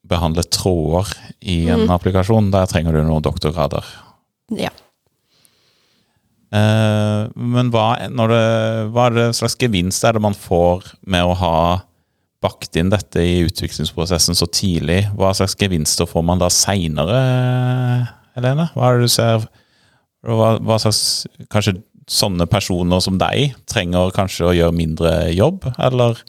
behandle 0.10 0.44
tråder 0.50 1.12
i 1.40 1.62
en 1.70 1.86
mm. 1.86 1.96
applikasjon, 1.96 2.52
der 2.54 2.70
trenger 2.70 2.96
du 2.96 3.04
noen 3.06 3.26
doktorgrader. 3.26 3.86
Ja. 4.58 4.72
Eh, 6.50 7.28
men 7.38 7.70
hva, 7.74 7.92
det, 8.02 8.42
hva 8.90 9.06
er 9.06 9.18
det 9.18 9.28
slags 9.38 9.58
gevinst 9.62 10.06
er 10.06 10.18
det 10.18 10.24
man 10.26 10.38
får 10.38 10.88
med 11.06 11.28
å 11.28 11.38
ha 11.38 11.60
bakt 12.42 12.78
inn 12.80 12.90
dette 12.90 13.22
i 13.22 13.44
utviklingsprosessen 13.46 14.38
så 14.38 14.48
tidlig? 14.50 15.04
Hva 15.20 15.34
slags 15.38 15.58
gevinster 15.60 16.10
får 16.10 16.26
man 16.26 16.42
da 16.42 16.50
seinere, 16.54 17.20
Helene? 18.38 18.70
Hva 18.74 18.90
er 18.90 18.98
det 18.98 19.10
du 19.10 19.14
ser 19.14 19.46
hva, 20.26 20.58
hva 20.60 20.76
slags 20.82 21.28
Kanskje 21.52 21.78
sånne 22.10 22.48
personer 22.50 23.02
som 23.04 23.20
deg 23.22 23.56
trenger 23.70 24.14
kanskje 24.16 24.50
å 24.50 24.54
gjøre 24.58 24.76
mindre 24.76 25.16
jobb, 25.36 25.70
eller 25.78 26.22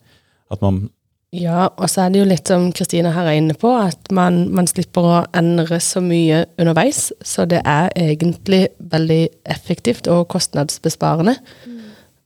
at 0.53 0.65
man 0.65 0.89
Ja, 1.31 1.69
og 1.79 1.87
så 1.87 2.03
er 2.03 2.11
det 2.11 2.19
jo 2.19 2.27
litt 2.27 2.51
som 2.51 2.73
Kristine 2.75 3.13
her 3.15 3.29
er 3.31 3.37
inne 3.39 3.55
på, 3.55 3.71
at 3.71 4.11
man, 4.11 4.49
man 4.51 4.67
slipper 4.67 5.05
å 5.07 5.19
endre 5.39 5.79
så 5.79 6.03
mye 6.03 6.41
underveis. 6.59 7.13
Så 7.23 7.45
det 7.47 7.61
er 7.63 7.93
egentlig 7.95 8.65
veldig 8.91 9.21
effektivt 9.55 10.11
og 10.11 10.27
kostnadsbesparende. 10.35 11.37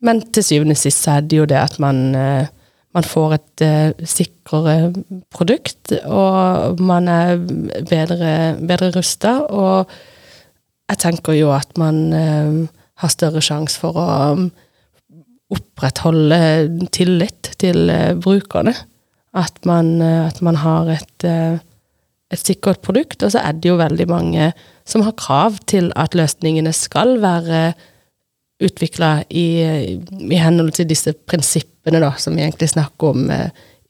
Men 0.05 0.23
til 0.33 0.47
syvende 0.47 0.77
og 0.77 0.81
sist 0.81 1.05
så 1.05 1.19
er 1.19 1.27
det 1.29 1.37
jo 1.37 1.45
det 1.49 1.59
at 1.61 1.77
man, 1.85 2.01
eh, 2.17 2.49
man 2.97 3.05
får 3.05 3.35
et 3.37 3.64
uh, 3.64 4.07
sikrere 4.09 4.93
produkt, 5.35 5.93
og 6.05 6.81
man 6.81 7.09
er 7.09 7.45
bedre, 7.88 8.33
bedre 8.57 8.88
rusta. 8.97 9.35
Og 9.53 9.93
jeg 10.88 11.01
tenker 11.05 11.37
jo 11.37 11.53
at 11.53 11.77
man 11.81 12.01
eh, 12.17 12.81
har 13.02 13.12
større 13.12 13.42
sjanse 13.42 13.78
for 13.80 13.98
å 13.98 14.07
um, 14.35 14.48
opprettholde 15.52 16.40
tillit 16.94 17.54
til 17.61 17.90
eh, 17.92 18.12
brukerne. 18.18 18.74
At 19.35 19.64
man, 19.68 19.96
eh, 20.02 20.26
at 20.28 20.40
man 20.44 20.61
har 20.62 20.90
et, 20.94 21.26
eh, 21.26 21.59
et 22.33 22.40
sikkert 22.40 22.83
produkt. 22.87 23.22
Og 23.22 23.35
så 23.35 23.42
er 23.42 23.59
det 23.59 23.70
jo 23.70 23.80
veldig 23.80 24.09
mange 24.11 24.52
som 24.88 25.04
har 25.07 25.16
krav 25.18 25.61
til 25.70 25.92
at 25.96 26.14
løsningene 26.14 26.72
skal 26.72 27.18
være 27.22 27.74
utvikla 28.64 29.24
i, 29.35 29.46
i 30.30 30.38
henhold 30.38 30.76
til 30.76 30.88
disse 30.88 31.12
prinsippene 31.26 32.00
da, 32.00 32.14
som 32.16 32.37
vi 32.37 32.44
egentlig 32.44 32.70
snakker 32.70 33.11
om, 33.11 33.24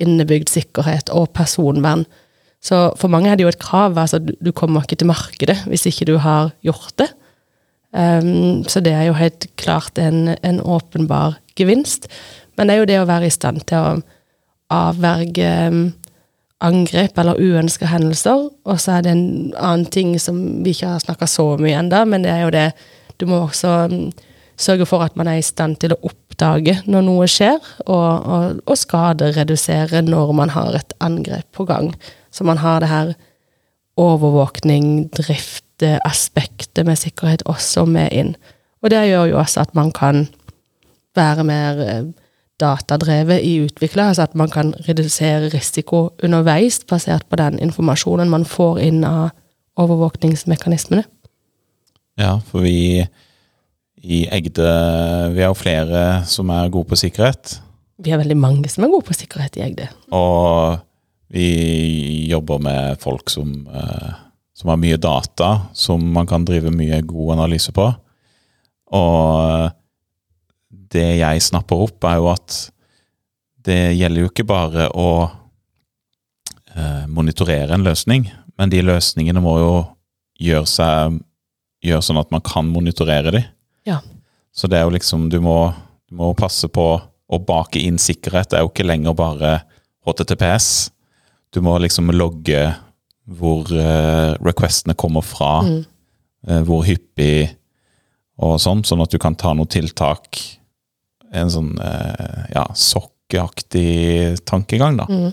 innebygd 0.02 0.48
sikkerhet 0.50 1.12
og 1.14 1.28
personvern. 1.36 2.06
Så 2.64 2.88
for 2.98 3.12
mange 3.12 3.28
er 3.30 3.36
det 3.36 3.44
jo 3.44 3.52
et 3.52 3.60
krav. 3.60 3.98
altså 4.00 4.18
Du, 4.18 4.32
du 4.40 4.50
kommer 4.56 4.82
ikke 4.82 4.96
til 4.96 5.10
markedet 5.10 5.58
hvis 5.68 5.84
ikke 5.86 6.08
du 6.08 6.16
har 6.18 6.54
gjort 6.64 6.96
det. 6.98 7.10
Um, 7.94 8.64
så 8.66 8.82
det 8.82 8.92
er 8.92 9.06
jo 9.06 9.18
helt 9.18 9.46
klart 9.60 9.98
en, 10.02 10.34
en 10.42 10.60
åpenbar 10.60 11.38
gevinst. 11.56 12.08
Men 12.58 12.66
det 12.66 12.74
er 12.74 12.82
jo 12.82 12.90
det 12.90 13.00
å 13.02 13.10
være 13.10 13.28
i 13.30 13.34
stand 13.34 13.62
til 13.70 13.78
å 13.78 14.02
avverge 14.74 15.50
um, 15.70 15.84
angrep 16.64 17.18
eller 17.20 17.38
uønska 17.38 17.86
hendelser. 17.92 18.48
Og 18.66 18.82
så 18.82 18.96
er 18.96 19.06
det 19.06 19.14
en 19.14 19.26
annen 19.54 19.86
ting 19.86 20.16
som 20.22 20.40
vi 20.64 20.74
ikke 20.74 20.94
har 20.96 21.04
snakka 21.04 21.28
så 21.30 21.52
mye 21.60 21.78
enda, 21.84 22.02
men 22.08 22.26
det 22.26 22.34
er 22.34 22.44
jo 22.46 22.54
det 22.54 22.68
Du 23.22 23.28
må 23.30 23.44
også 23.44 23.68
um, 23.86 24.08
sørge 24.58 24.86
for 24.90 25.04
at 25.04 25.14
man 25.14 25.28
er 25.30 25.38
i 25.38 25.46
stand 25.46 25.76
til 25.82 25.92
å 25.94 26.00
oppdage 26.08 26.80
når 26.90 27.04
noe 27.06 27.28
skjer, 27.30 27.60
og, 27.86 28.26
og, 28.26 28.58
og 28.66 28.78
skaderedusere 28.78 30.02
når 30.02 30.32
man 30.34 30.50
har 30.50 30.74
et 30.74 30.96
angrep 30.98 31.46
på 31.54 31.66
gang. 31.70 31.92
Så 32.34 32.42
man 32.42 32.58
har 32.58 32.82
det 32.82 32.90
her 32.90 33.14
overvåkning, 33.94 35.12
drift, 35.14 35.63
det 35.80 35.98
aspektet 36.04 36.86
med 36.86 36.98
sikkerhet 37.00 37.42
også 37.50 37.84
med 37.88 38.12
inn. 38.12 38.34
Og 38.82 38.90
det 38.92 39.06
gjør 39.08 39.30
jo 39.32 39.38
også 39.40 39.64
at 39.64 39.74
man 39.74 39.92
kan 39.92 40.26
være 41.16 41.44
mer 41.44 41.80
eh, 41.82 42.04
datadrevet 42.60 43.42
i 43.42 43.56
utvikla, 43.64 44.08
altså 44.08 44.22
at 44.22 44.34
man 44.34 44.50
kan 44.50 44.74
redusere 44.88 45.50
risiko 45.54 46.10
underveis 46.22 46.84
basert 46.90 47.26
på 47.30 47.38
den 47.40 47.58
informasjonen 47.58 48.30
man 48.30 48.46
får 48.46 48.80
inn 48.84 49.04
av 49.04 49.32
overvåkningsmekanismene. 49.80 51.04
Ja, 52.20 52.38
for 52.46 52.62
vi 52.62 53.02
i 54.04 54.24
Egde 54.30 54.68
Vi 55.34 55.40
har 55.40 55.48
jo 55.48 55.56
flere 55.58 56.24
som 56.28 56.50
er 56.52 56.70
gode 56.70 56.92
på 56.92 56.98
sikkerhet. 57.00 57.58
Vi 57.98 58.12
har 58.12 58.20
veldig 58.20 58.36
mange 58.36 58.68
som 58.70 58.84
er 58.84 58.92
gode 58.92 59.08
på 59.08 59.16
sikkerhet 59.16 59.56
i 59.58 59.64
Egde. 59.64 59.88
Og 60.14 60.78
vi 61.34 62.28
jobber 62.30 62.60
med 62.62 63.00
folk 63.02 63.30
som, 63.30 63.66
eh, 63.66 64.12
som 64.54 64.70
har 64.70 64.78
mye 64.80 64.96
data, 64.96 65.66
som 65.74 66.02
man 66.14 66.28
kan 66.30 66.44
drive 66.46 66.70
mye 66.70 67.00
god 67.06 67.34
analyse 67.38 67.72
på. 67.74 67.88
Og 68.94 69.70
det 70.94 71.08
jeg 71.18 71.42
snapper 71.42 71.86
opp, 71.88 72.06
er 72.06 72.20
jo 72.20 72.30
at 72.30 72.58
det 73.64 73.96
gjelder 73.96 74.22
jo 74.22 74.30
ikke 74.30 74.46
bare 74.46 74.88
å 74.92 75.08
eh, 76.74 77.04
monitorere 77.10 77.74
en 77.74 77.86
løsning, 77.86 78.28
men 78.58 78.70
de 78.70 78.82
løsningene 78.84 79.42
må 79.42 79.56
jo 79.58 79.74
gjøre, 80.44 80.68
seg, 80.70 81.18
gjøre 81.82 82.06
sånn 82.06 82.20
at 82.20 82.30
man 82.34 82.44
kan 82.44 82.68
monitorere 82.70 83.34
de. 83.34 83.42
Ja. 83.88 83.98
Så 84.54 84.70
det 84.70 84.78
er 84.78 84.86
jo 84.86 84.94
liksom 84.94 85.26
Du 85.32 85.40
må, 85.42 85.72
du 86.06 86.14
må 86.20 86.30
passe 86.38 86.68
på 86.70 86.86
å 87.02 87.38
bake 87.42 87.80
inn 87.82 87.98
sikkerhet. 87.98 88.52
Det 88.52 88.58
er 88.58 88.62
jo 88.66 88.70
ikke 88.70 88.86
lenger 88.86 89.16
bare 89.18 89.56
HTTPS. 90.06 90.68
Du 91.50 91.62
må 91.64 91.74
liksom 91.82 92.12
logge 92.14 92.60
hvor 93.24 93.70
uh, 93.72 94.34
requestene 94.44 94.94
kommer 94.94 95.24
fra, 95.24 95.62
eh, 96.46 96.60
hvor 96.66 96.82
hyppig 96.84 97.54
og 98.36 98.58
sånn, 98.60 98.82
sånn 98.84 99.00
at 99.04 99.12
du 99.14 99.18
kan 99.22 99.36
ta 99.38 99.52
noen 99.54 99.70
tiltak. 99.70 100.40
En 101.34 101.48
sånn 101.50 101.72
uh, 101.78 102.44
ja, 102.52 102.66
sokkeaktig 102.74 104.42
tankegang, 104.46 104.98
da. 105.00 105.06
Mm. 105.08 105.32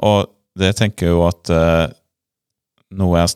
Og 0.00 0.30
det 0.56 0.70
tenker 0.78 1.10
jeg 1.10 1.12
jo 1.12 1.24
at 1.26 1.50
noe 2.96 3.18
jeg 3.20 3.28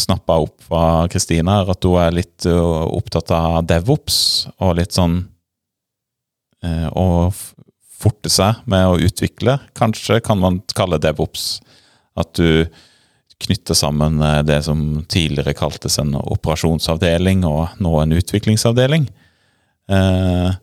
snappa 0.00 0.38
opp 0.40 0.62
fra 0.64 1.04
Kristina, 1.12 1.58
er 1.60 1.72
at 1.74 1.84
hun 1.84 1.98
er 2.00 2.14
litt 2.16 2.46
opptatt 2.48 3.28
av 3.36 3.58
devops, 3.68 4.46
og 4.56 4.78
litt 4.78 4.96
sånn 4.96 5.18
f- 6.64 7.52
forte 8.06 8.30
seg 8.32 8.62
med 8.70 8.86
å 8.86 8.98
utvikle. 9.02 9.58
Kanskje 9.78 10.20
kan 10.24 10.38
man 10.40 10.60
kalle 10.78 11.02
devops 11.02 11.58
at 12.16 12.32
du 12.38 12.66
knytter 13.42 13.76
sammen 13.76 14.20
eh, 14.24 14.42
det 14.46 14.62
som 14.64 15.02
tidligere 15.10 15.56
kaltes 15.58 15.98
en 16.00 16.14
operasjonsavdeling, 16.16 17.44
og 17.44 17.76
nå 17.82 17.92
en 18.00 18.16
utviklingsavdeling. 18.16 19.10
Eh, 19.92 20.54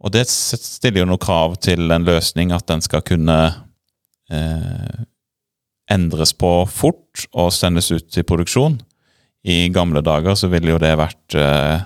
og 0.00 0.14
det 0.14 0.24
stiller 0.30 1.02
jo 1.02 1.10
noen 1.10 1.20
krav 1.20 1.58
til 1.60 1.92
en 1.92 2.06
løsning, 2.08 2.54
at 2.56 2.64
den 2.70 2.80
skal 2.84 3.04
kunne 3.04 3.38
eh, 4.32 5.04
endres 5.90 6.32
på 6.32 6.52
fort 6.70 7.26
og 7.34 7.52
sendes 7.52 7.90
ut 7.92 8.08
til 8.08 8.24
produksjon. 8.24 8.78
I 9.44 9.68
gamle 9.72 10.02
dager 10.04 10.36
så 10.36 10.48
ville 10.52 10.72
jo 10.72 10.80
det 10.80 10.94
vært 11.00 11.36
eh, 11.36 11.84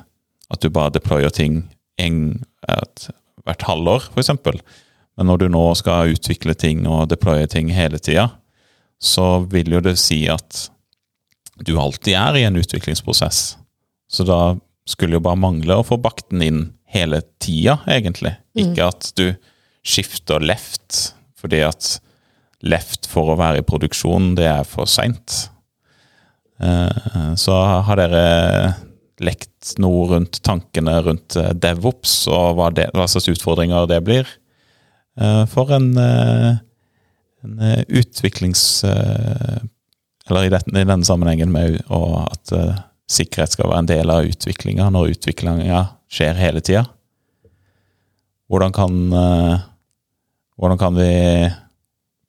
at 0.55 0.63
du 0.63 0.71
bare 0.71 0.95
deployer 0.95 1.35
ting 1.35 1.65
en, 1.99 2.19
et, 2.69 3.09
hvert 3.45 3.65
halvår, 3.69 4.11
eksempel. 4.21 4.61
Men 5.17 5.29
når 5.31 5.45
du 5.45 5.49
nå 5.53 5.65
skal 5.79 6.15
utvikle 6.15 6.55
ting 6.59 6.87
og 6.91 7.09
deploye 7.13 7.47
ting 7.51 7.71
hele 7.75 8.01
tida, 8.03 8.31
så 9.03 9.45
vil 9.51 9.75
jo 9.77 9.83
det 9.85 9.97
si 10.01 10.25
at 10.33 10.69
du 11.65 11.77
alltid 11.79 12.17
er 12.19 12.39
i 12.41 12.47
en 12.49 12.57
utviklingsprosess. 12.59 13.57
Så 14.11 14.25
da 14.27 14.57
skulle 14.89 15.19
jo 15.19 15.25
bare 15.25 15.39
mangle 15.41 15.77
å 15.81 15.87
få 15.87 15.99
bakt 16.03 16.31
den 16.33 16.43
inn 16.43 16.63
hele 16.95 17.23
tida, 17.43 17.79
egentlig. 17.91 18.35
Ikke 18.59 18.89
at 18.91 19.13
du 19.19 19.27
skifter 19.85 20.43
left, 20.43 21.15
fordi 21.39 21.63
at 21.67 21.99
left 22.65 23.07
for 23.11 23.33
å 23.33 23.39
være 23.39 23.61
i 23.61 23.67
produksjon, 23.67 24.33
det 24.39 24.47
er 24.49 24.65
for 24.65 24.89
seint. 24.89 25.49
Eh, 26.63 27.35
Så 27.37 27.55
har 27.85 27.97
dere 28.01 28.75
lekt 29.23 29.75
noe 29.83 30.07
rundt 30.11 30.41
tankene 30.47 30.97
rundt 31.07 31.37
eh, 31.39 31.53
DevOps, 31.55 32.25
og 32.33 32.59
hva, 32.59 32.71
det, 32.75 32.89
hva 32.97 33.07
slags 33.11 33.31
utfordringer 33.31 33.87
det 33.91 34.01
blir 34.07 34.27
eh, 35.21 35.45
for 35.51 35.75
en, 35.75 35.93
eh, 36.01 36.55
en 37.45 37.63
utviklings... 37.89 38.85
Eller 40.25 40.47
i, 40.47 40.51
dette, 40.55 40.73
i 40.73 40.87
denne 40.89 41.05
sammenhengen 41.05 41.51
med 41.53 41.83
at 41.93 42.53
sikkerhet 43.13 43.53
skal 43.53 43.69
være 43.69 43.83
en 43.83 43.89
del 43.91 44.09
av 44.09 44.25
utviklinga 44.25 44.87
når 44.95 45.11
utviklinga 45.19 45.83
skjer 46.09 46.39
hele 46.39 46.63
tida. 46.65 46.87
Hvordan 48.49 48.73
kan, 48.73 48.97
hvordan 50.57 50.81
kan 50.81 50.97
vi 50.97 51.11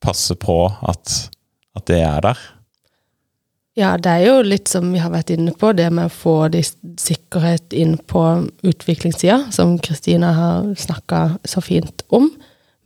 passe 0.04 0.36
på 0.36 0.58
at, 0.68 1.14
at 1.72 1.88
det 1.88 2.02
er 2.04 2.20
der? 2.28 2.44
Ja, 3.76 3.90
det 4.00 4.08
er 4.08 4.22
jo 4.24 4.36
litt 4.40 4.70
som 4.72 4.88
vi 4.88 5.00
har 5.02 5.12
vært 5.12 5.34
inne 5.34 5.52
på, 5.52 5.74
det 5.76 5.90
med 5.92 6.08
å 6.08 6.12
få 6.12 6.36
de 6.48 6.62
sikkerhet 6.64 7.74
inn 7.76 7.98
på 8.08 8.22
utviklingssida, 8.64 9.50
som 9.52 9.74
Kristina 9.84 10.30
har 10.32 10.70
snakka 10.80 11.20
så 11.44 11.60
fint 11.60 12.00
om. 12.08 12.30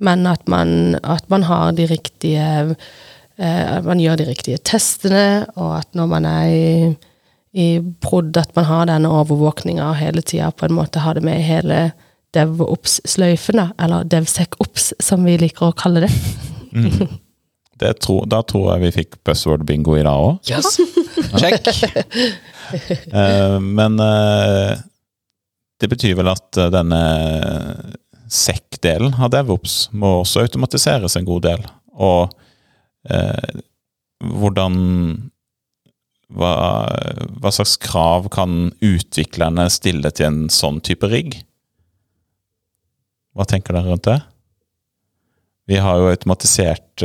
Men 0.02 0.26
at 0.26 0.50
man, 0.50 0.98
at 1.04 1.28
man 1.30 1.46
har 1.46 1.76
de 1.76 1.84
riktige 1.90 2.74
eh, 3.36 3.64
At 3.76 3.84
man 3.84 4.00
gjør 4.00 4.18
de 4.20 4.26
riktige 4.32 4.58
testene, 4.64 5.46
og 5.54 5.78
at 5.78 5.94
når 5.94 6.10
man 6.10 6.26
er 6.28 6.48
i, 6.50 6.90
i 7.52 7.68
prod, 8.02 8.34
at 8.36 8.50
man 8.56 8.66
har 8.68 8.90
denne 8.90 9.12
overvåkninga 9.14 9.92
hele 10.00 10.24
tida 10.26 10.50
på 10.50 10.66
en 10.66 10.76
måte 10.76 11.04
har 11.04 11.14
det 11.14 11.24
med 11.24 11.38
i 11.38 11.46
hele 11.46 11.80
DevOps-sløyfen, 12.34 13.62
da, 13.62 13.70
eller 13.78 14.10
DevSecOps, 14.10 14.92
som 15.00 15.24
vi 15.24 15.38
liker 15.38 15.70
å 15.70 15.76
kalle 15.78 16.08
det. 16.08 16.12
det 16.74 17.08
tro, 18.00 18.20
da 18.28 18.42
tror 18.46 18.74
jeg 18.74 18.82
vi 18.84 18.92
fikk 19.00 19.18
buzzword-bingo 19.26 19.96
i 19.98 20.04
dag 20.04 20.26
òg. 20.26 20.50
Yes. 20.50 20.76
Check. 21.40 21.68
uh, 23.14 23.56
men 23.78 23.98
uh, 24.02 24.76
det 25.80 25.88
betyr 25.88 26.18
vel 26.18 26.28
at 26.28 26.58
eh, 26.60 26.68
denne 26.72 27.00
SEC-delen 28.30 29.16
av 29.16 29.30
DevOps 29.32 29.86
må 29.96 30.18
også 30.20 30.44
automatiseres 30.44 31.16
en 31.16 31.28
god 31.28 31.46
del. 31.46 31.62
Og 31.96 32.34
uh, 33.08 33.60
hvordan 34.20 34.76
hva, 36.36 36.52
hva 37.40 37.50
slags 37.54 37.78
krav 37.80 38.28
kan 38.30 38.68
utviklerne 38.84 39.64
stille 39.72 40.12
til 40.14 40.28
en 40.28 40.42
sånn 40.52 40.82
type 40.84 41.08
rigg? 41.10 41.40
Hva 43.34 43.48
tenker 43.48 43.74
dere 43.74 43.88
rundt 43.88 44.06
det? 44.06 44.20
Vi 45.70 45.80
har 45.80 45.98
jo 45.98 46.10
automatisert 46.10 47.02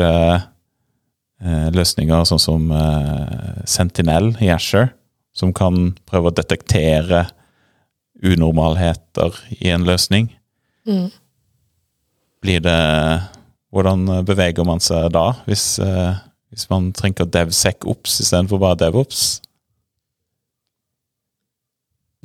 løsninger 1.75 2.23
sånn 2.27 2.41
som 2.41 2.69
eh, 2.71 3.63
Sentinel 3.67 4.33
i 4.43 4.49
Asher, 4.53 4.93
som 5.35 5.51
kan 5.53 5.93
prøve 6.07 6.31
å 6.31 6.35
detektere 6.35 7.25
unormalheter 8.23 9.35
i 9.59 9.69
en 9.73 9.85
løsning. 9.87 10.29
Mm. 10.87 11.09
Blir 12.43 12.61
det 12.63 12.81
Hvordan 13.75 14.05
beveger 14.23 14.63
man 14.63 14.79
seg 14.79 15.09
da, 15.11 15.33
hvis, 15.49 15.81
eh, 15.83 16.13
hvis 16.47 16.69
man 16.71 16.93
trenger 16.95 17.27
DevSecOps 17.27 18.21
istedenfor 18.23 18.61
bare 18.61 18.77
DevOps? 18.79 19.41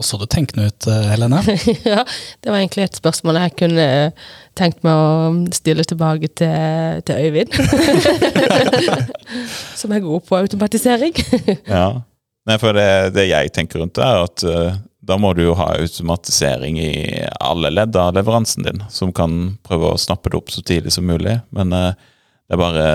Og 0.00 0.06
så 0.06 0.16
du 0.16 0.24
tenkende 0.24 0.70
ut, 0.70 0.86
eh, 0.88 1.08
Helene. 1.12 1.42
ja, 1.92 2.06
det 2.40 2.48
var 2.48 2.56
egentlig 2.56 2.86
et 2.86 2.96
spørsmål 2.96 3.36
jeg 3.42 3.56
kunne 3.60 3.88
tenkt 4.56 4.80
meg 4.86 4.96
å 4.96 5.32
stille 5.52 5.84
tilbake 5.84 6.30
til, 6.40 7.02
til 7.04 7.26
Øyvind. 7.26 7.52
Som 9.80 9.92
er 9.92 10.00
god 10.04 10.24
på 10.28 10.38
automatisering. 10.40 11.20
Ja. 11.70 12.00
Nei, 12.48 12.56
for 12.58 12.72
det, 12.72 13.12
det 13.12 13.26
jeg 13.28 13.50
tenker 13.52 13.82
rundt 13.82 13.98
det, 13.98 14.06
er 14.06 14.22
at 14.24 14.42
uh, 14.48 14.78
da 15.04 15.18
må 15.20 15.34
du 15.36 15.42
jo 15.44 15.56
ha 15.58 15.74
automatisering 15.76 16.78
i 16.80 16.92
alle 17.36 17.68
ledd 17.70 17.98
av 18.00 18.14
leveransen 18.16 18.64
din, 18.64 18.80
som 18.90 19.12
kan 19.14 19.58
prøve 19.66 19.90
å 19.92 20.00
snappe 20.00 20.32
det 20.32 20.38
opp 20.40 20.48
så 20.50 20.64
tidlig 20.64 20.94
som 20.96 21.04
mulig. 21.06 21.36
Men 21.54 21.76
uh, 21.76 21.92
det 22.48 22.56
er 22.56 22.62
bare 22.62 22.86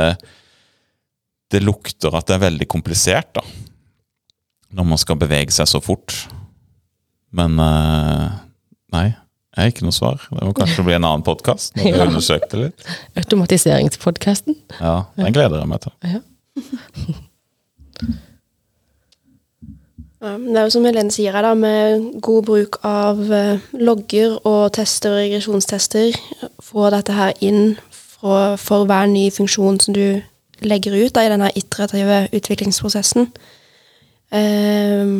Det 1.53 1.61
lukter 1.61 2.17
at 2.17 2.25
det 2.25 2.39
er 2.39 2.47
veldig 2.47 2.67
komplisert, 2.73 3.29
da. 3.37 3.45
Når 4.75 4.89
man 4.89 4.99
skal 4.99 5.21
bevege 5.21 5.53
seg 5.53 5.69
så 5.69 5.79
fort. 5.79 6.17
Men 7.35 7.59
eh, 7.59 8.27
nei, 8.95 9.05
jeg 9.55 9.59
har 9.61 9.71
ikke 9.73 9.85
noe 9.87 9.95
svar. 9.95 10.21
Det 10.31 10.43
må 10.47 10.53
kanskje 10.55 10.83
bli 10.87 10.95
en 10.97 11.03
annen 11.07 11.23
podkast 11.27 11.75
når 11.75 11.83
vi 11.89 11.93
Ja. 11.97 12.05
undersøkte 12.07 12.61
litt. 12.61 12.85
Automatiseringspodkasten. 13.19 14.55
Ja, 14.79 14.95
Den 15.19 15.33
gleder 15.35 15.59
jeg 15.63 15.71
meg 15.71 15.83
til. 15.85 15.93
Ja. 16.03 16.21
Ja, 20.25 20.31
det 20.41 20.55
er 20.57 20.63
jo 20.65 20.71
som 20.73 20.85
Helene 20.87 21.11
sier 21.13 21.35
her, 21.35 21.43
da, 21.45 21.51
med 21.59 22.05
god 22.23 22.45
bruk 22.47 22.77
av 22.87 23.19
eh, 23.35 23.59
logger 23.77 24.37
og 24.47 24.71
tester 24.73 25.11
og 25.13 25.19
regresjonstester. 25.19 26.15
Få 26.65 26.87
dette 26.93 27.13
her 27.13 27.35
inn 27.45 27.75
for, 27.93 28.55
for 28.57 28.87
hver 28.89 29.05
ny 29.11 29.27
funksjon 29.35 29.77
som 29.83 29.93
du 29.93 30.21
legger 30.65 30.95
ut 30.97 31.13
da, 31.13 31.25
i 31.27 31.29
denne 31.33 31.51
iterative 31.59 32.23
utviklingsprosessen. 32.33 33.27
Eh, 34.33 35.13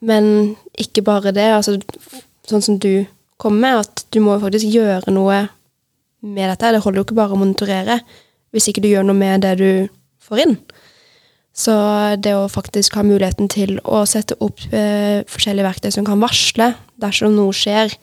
men 0.00 0.56
ikke 0.78 1.04
bare 1.06 1.32
det. 1.34 1.48
altså 1.56 1.78
Sånn 2.46 2.62
som 2.62 2.76
du 2.78 3.06
kom 3.42 3.56
med, 3.58 3.82
at 3.82 4.04
du 4.14 4.20
må 4.22 4.36
faktisk 4.38 4.68
gjøre 4.70 5.12
noe 5.14 5.46
med 6.22 6.50
dette. 6.50 6.72
Det 6.72 6.82
holder 6.84 7.00
jo 7.00 7.06
ikke 7.08 7.18
bare 7.18 7.34
å 7.34 7.40
monitorere 7.40 8.00
hvis 8.54 8.70
ikke 8.70 8.84
du 8.84 8.88
gjør 8.88 9.08
noe 9.08 9.18
med 9.18 9.42
det 9.44 9.56
du 9.60 9.70
får 10.22 10.42
inn. 10.44 10.54
Så 11.56 11.72
det 12.20 12.34
å 12.36 12.50
faktisk 12.52 12.98
ha 12.98 13.04
muligheten 13.06 13.48
til 13.52 13.78
å 13.88 14.02
sette 14.08 14.36
opp 14.44 14.60
eh, 14.76 15.24
forskjellige 15.28 15.66
verktøy 15.66 15.90
som 15.94 16.06
kan 16.06 16.20
varsle 16.20 16.74
dersom 17.00 17.32
noe 17.36 17.54
skjer, 17.56 17.94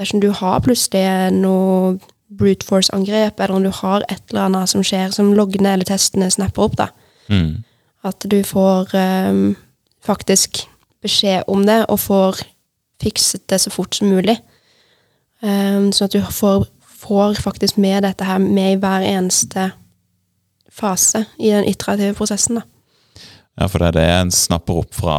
dersom 0.00 0.20
du 0.20 0.28
har 0.36 0.60
plutselig 0.64 1.32
noe 1.36 1.96
brute 2.30 2.66
force-angrep, 2.68 3.40
eller 3.40 3.56
om 3.56 3.64
du 3.64 3.72
har 3.80 4.04
et 4.06 4.20
eller 4.30 4.46
annet 4.46 4.70
som 4.70 4.84
skjer 4.86 5.10
som 5.16 5.32
loggene 5.34 5.72
eller 5.74 5.88
testene 5.88 6.28
snapper 6.30 6.68
opp, 6.68 6.76
da. 6.78 6.90
Mm. 7.32 7.64
At 8.06 8.28
du 8.28 8.38
får 8.46 8.94
eh, 8.96 9.40
faktisk 10.04 10.62
beskjed 11.04 11.48
om 11.50 11.64
det, 11.66 11.84
og 11.88 12.00
får 12.00 12.42
fikset 13.00 13.46
det 13.48 13.60
så 13.62 13.72
fort 13.72 13.96
som 13.96 14.10
mulig. 14.12 14.36
Um, 15.40 15.88
sånn 15.92 16.10
at 16.10 16.16
du 16.16 16.20
får, 16.20 16.66
får 17.00 17.40
faktisk 17.40 17.78
med 17.80 18.04
dette 18.04 18.26
her 18.28 18.42
med 18.42 18.74
i 18.74 18.80
hver 18.80 19.06
eneste 19.08 19.70
fase 20.70 21.24
i 21.38 21.52
den 21.52 21.68
iterative 21.68 22.14
prosessen, 22.18 22.60
da. 22.60 22.66
Ja, 23.60 23.66
for 23.68 23.82
det 23.82 23.90
er 23.90 23.96
det 23.98 24.10
en 24.14 24.30
snapper 24.32 24.82
opp 24.84 24.94
fra 24.96 25.16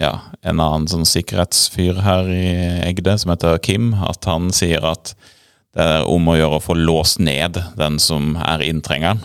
ja, 0.00 0.12
en 0.42 0.60
annen 0.60 0.86
sånn 0.90 1.06
sikkerhetsfyr 1.08 2.00
her 2.04 2.28
i 2.32 2.46
Egde, 2.88 3.16
som 3.20 3.32
heter 3.32 3.60
Kim, 3.62 3.92
at 3.94 4.26
han 4.28 4.50
sier 4.54 4.84
at 4.86 5.14
det 5.76 5.84
er 5.84 6.06
om 6.08 6.28
å 6.28 6.36
gjøre 6.38 6.58
å 6.58 6.64
få 6.64 6.76
låst 6.78 7.20
ned 7.20 7.58
den 7.76 7.98
som 8.00 8.34
er 8.40 8.64
inntrengeren. 8.64 9.20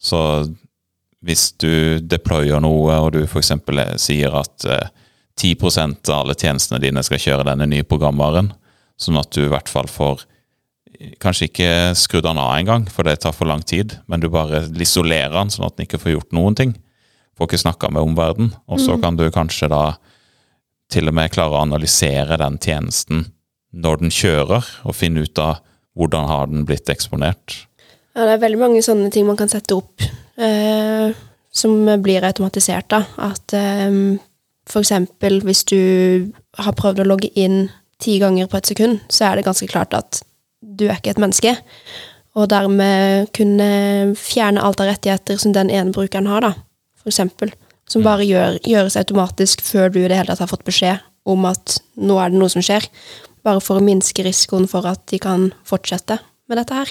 Så 0.00 0.18
hvis 1.26 1.50
du 1.58 1.98
deployer 2.06 2.62
noe, 2.62 2.94
og 3.02 3.12
du 3.16 3.24
f.eks. 3.26 3.52
sier 4.02 4.36
at 4.38 4.66
eh, 4.70 4.94
10% 5.36 6.08
av 6.12 6.22
alle 6.22 6.36
tjenestene 6.38 6.80
dine 6.80 7.02
skal 7.04 7.20
kjøre 7.20 7.46
denne 7.48 7.66
nye 7.68 7.86
programvaren, 7.86 8.52
sånn 8.96 9.18
at 9.20 9.32
du 9.34 9.44
i 9.44 9.52
hvert 9.52 9.70
fall 9.72 9.90
får 9.90 10.26
Kanskje 11.20 11.50
ikke 11.50 11.70
skrudd 11.92 12.24
den 12.24 12.38
av 12.40 12.54
engang, 12.54 12.86
for 12.88 13.04
det 13.04 13.18
tar 13.20 13.34
for 13.36 13.44
lang 13.44 13.60
tid, 13.60 13.98
men 14.08 14.22
du 14.22 14.30
bare 14.32 14.62
isolerer 14.80 15.34
den, 15.34 15.50
sånn 15.52 15.66
at 15.66 15.74
den 15.76 15.84
ikke 15.84 15.98
får 16.00 16.14
gjort 16.14 16.32
noen 16.32 16.56
ting. 16.56 16.72
Får 17.36 17.50
ikke 17.50 17.60
snakka 17.66 17.90
med 17.92 18.00
omverdenen. 18.00 18.54
Og 18.64 18.80
så 18.80 18.96
kan 19.02 19.18
du 19.18 19.26
kanskje 19.28 19.68
da 19.68 19.82
til 20.88 21.12
og 21.12 21.18
med 21.18 21.34
klare 21.34 21.52
å 21.52 21.66
analysere 21.66 22.38
den 22.40 22.56
tjenesten 22.56 23.26
når 23.76 24.00
den 24.06 24.14
kjører, 24.14 24.64
og 24.88 24.96
finne 24.96 25.26
ut 25.26 25.42
av 25.42 25.60
hvordan 26.00 26.30
har 26.32 26.48
den 26.48 26.64
blitt 26.64 26.88
eksponert. 26.88 27.58
Ja, 28.16 28.24
det 28.24 28.38
er 28.38 28.44
veldig 28.46 28.62
mange 28.64 28.80
sånne 28.80 29.12
ting 29.12 29.28
man 29.28 29.36
kan 29.36 29.52
sette 29.52 29.76
opp 29.76 30.00
eh, 30.38 31.16
som 31.52 32.02
blir 32.02 32.24
automatisert. 32.24 32.88
da. 32.92 33.02
At 33.16 33.54
eh, 33.56 34.18
eksempel 34.76 35.40
hvis 35.46 35.64
du 35.70 35.80
har 36.58 36.76
prøvd 36.76 37.02
å 37.02 37.08
logge 37.08 37.32
inn 37.34 37.68
ti 38.02 38.18
ganger 38.20 38.48
på 38.50 38.58
et 38.58 38.72
sekund, 38.72 39.00
så 39.08 39.30
er 39.30 39.36
det 39.36 39.46
ganske 39.46 39.68
klart 39.70 39.94
at 39.96 40.22
du 40.60 40.86
er 40.88 40.98
ikke 40.98 41.14
et 41.14 41.22
menneske. 41.22 41.56
Og 42.36 42.50
dermed 42.52 43.30
kunne 43.36 44.14
fjerne 44.20 44.60
alt 44.60 44.82
av 44.82 44.90
rettigheter 44.90 45.38
som 45.40 45.54
den 45.56 45.70
ene 45.72 45.94
brukeren 45.96 46.28
har, 46.28 46.44
da, 46.44 46.52
for 47.00 47.12
eksempel. 47.12 47.54
Som 47.88 48.02
bare 48.02 48.26
gjør, 48.26 48.58
gjøres 48.66 48.98
automatisk 48.98 49.62
før 49.62 49.92
du 49.94 50.00
i 50.02 50.08
det 50.10 50.18
hele 50.18 50.32
tatt 50.32 50.42
har 50.42 50.50
fått 50.50 50.66
beskjed 50.66 51.04
om 51.26 51.46
at 51.46 51.78
nå 51.96 52.18
er 52.20 52.32
det 52.32 52.40
noe 52.40 52.50
som 52.50 52.64
skjer. 52.64 52.84
Bare 53.46 53.62
for 53.62 53.78
å 53.78 53.84
minske 53.84 54.24
risikoen 54.26 54.66
for 54.70 54.86
at 54.90 55.04
de 55.12 55.20
kan 55.22 55.52
fortsette 55.66 56.18
med 56.50 56.58
dette 56.60 56.74
her. 56.74 56.90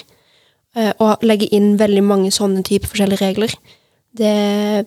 Eh, 0.76 0.92
Og 1.00 1.24
legge 1.24 1.48
inn 1.56 1.78
veldig 1.80 2.04
mange 2.04 2.30
sånne 2.34 2.62
typer 2.66 2.90
forskjellige 2.90 3.24
regler. 3.24 3.52
Det 4.16 4.86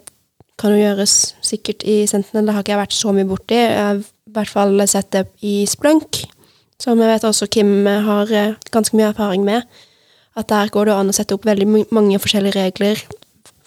kan 0.60 0.74
jo 0.76 0.82
gjøres 0.82 1.36
sikkert 1.46 1.86
i 1.88 2.04
Sentinel, 2.10 2.46
det 2.46 2.54
har 2.54 2.66
ikke 2.66 2.74
jeg 2.76 2.82
vært 2.84 2.98
så 2.98 3.14
mye 3.16 3.28
borti. 3.30 3.58
Jeg 3.58 3.80
har 3.80 4.02
i 4.02 4.34
hvert 4.36 4.52
fall 4.52 4.88
sett 4.92 5.10
det 5.16 5.26
i 5.42 5.64
Splunk, 5.70 6.22
som 6.82 7.00
jeg 7.00 7.10
vet 7.10 7.26
også 7.26 7.48
Kim 7.50 7.88
har 7.88 8.32
eh, 8.32 8.58
ganske 8.72 8.98
mye 8.98 9.10
erfaring 9.14 9.46
med. 9.48 9.66
At 10.38 10.52
der 10.52 10.70
går 10.72 10.90
det 10.90 10.96
an 10.96 11.10
å 11.12 11.16
sette 11.16 11.36
opp 11.36 11.48
veldig 11.48 11.88
mange 11.96 12.20
forskjellige 12.22 12.60
regler 12.60 13.02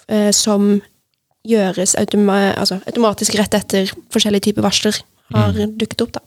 eh, 0.09 0.31
som 0.31 0.77
gjøres 1.43 1.97
automa 1.99 2.53
altså, 2.55 2.79
automatisk 2.87 3.35
rett 3.35 3.57
etter 3.59 3.91
forskjellige 4.15 4.47
typer 4.47 4.63
varsler 4.63 5.01
har 5.35 5.57
dukket 5.75 6.05
opp. 6.07 6.13
da. 6.21 6.23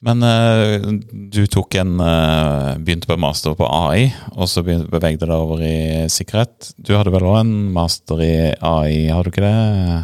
Men 0.00 0.22
uh, 0.24 0.86
du 1.32 1.42
tok 1.52 1.74
en 1.76 1.98
uh, 2.00 2.76
Begynte 2.80 3.08
på 3.08 3.16
en 3.18 3.20
master 3.20 3.52
på 3.58 3.66
AI, 3.68 4.06
og 4.32 4.48
så 4.48 4.62
be- 4.64 4.86
bevegde 4.88 5.26
deg 5.28 5.34
over 5.36 5.60
i 5.60 6.06
sikkerhet. 6.12 6.70
Du 6.80 6.94
hadde 6.96 7.12
vel 7.12 7.26
òg 7.28 7.42
en 7.42 7.52
master 7.74 8.22
i 8.24 8.32
AI, 8.56 9.10
har 9.12 9.26
du 9.26 9.28
ikke 9.32 9.44
det? 9.44 10.00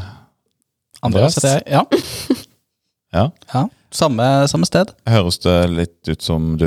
Andreas 1.07 1.39
heter 1.41 1.57
jeg. 1.57 1.65
Ja. 1.79 1.87
Ja. 3.17 3.31
ja. 3.55 3.61
Samme, 3.95 4.25
samme 4.51 4.67
sted. 4.69 4.91
Høres 5.09 5.39
det 5.41 5.55
litt 5.73 6.09
ut 6.11 6.21
som 6.27 6.57
du 6.61 6.67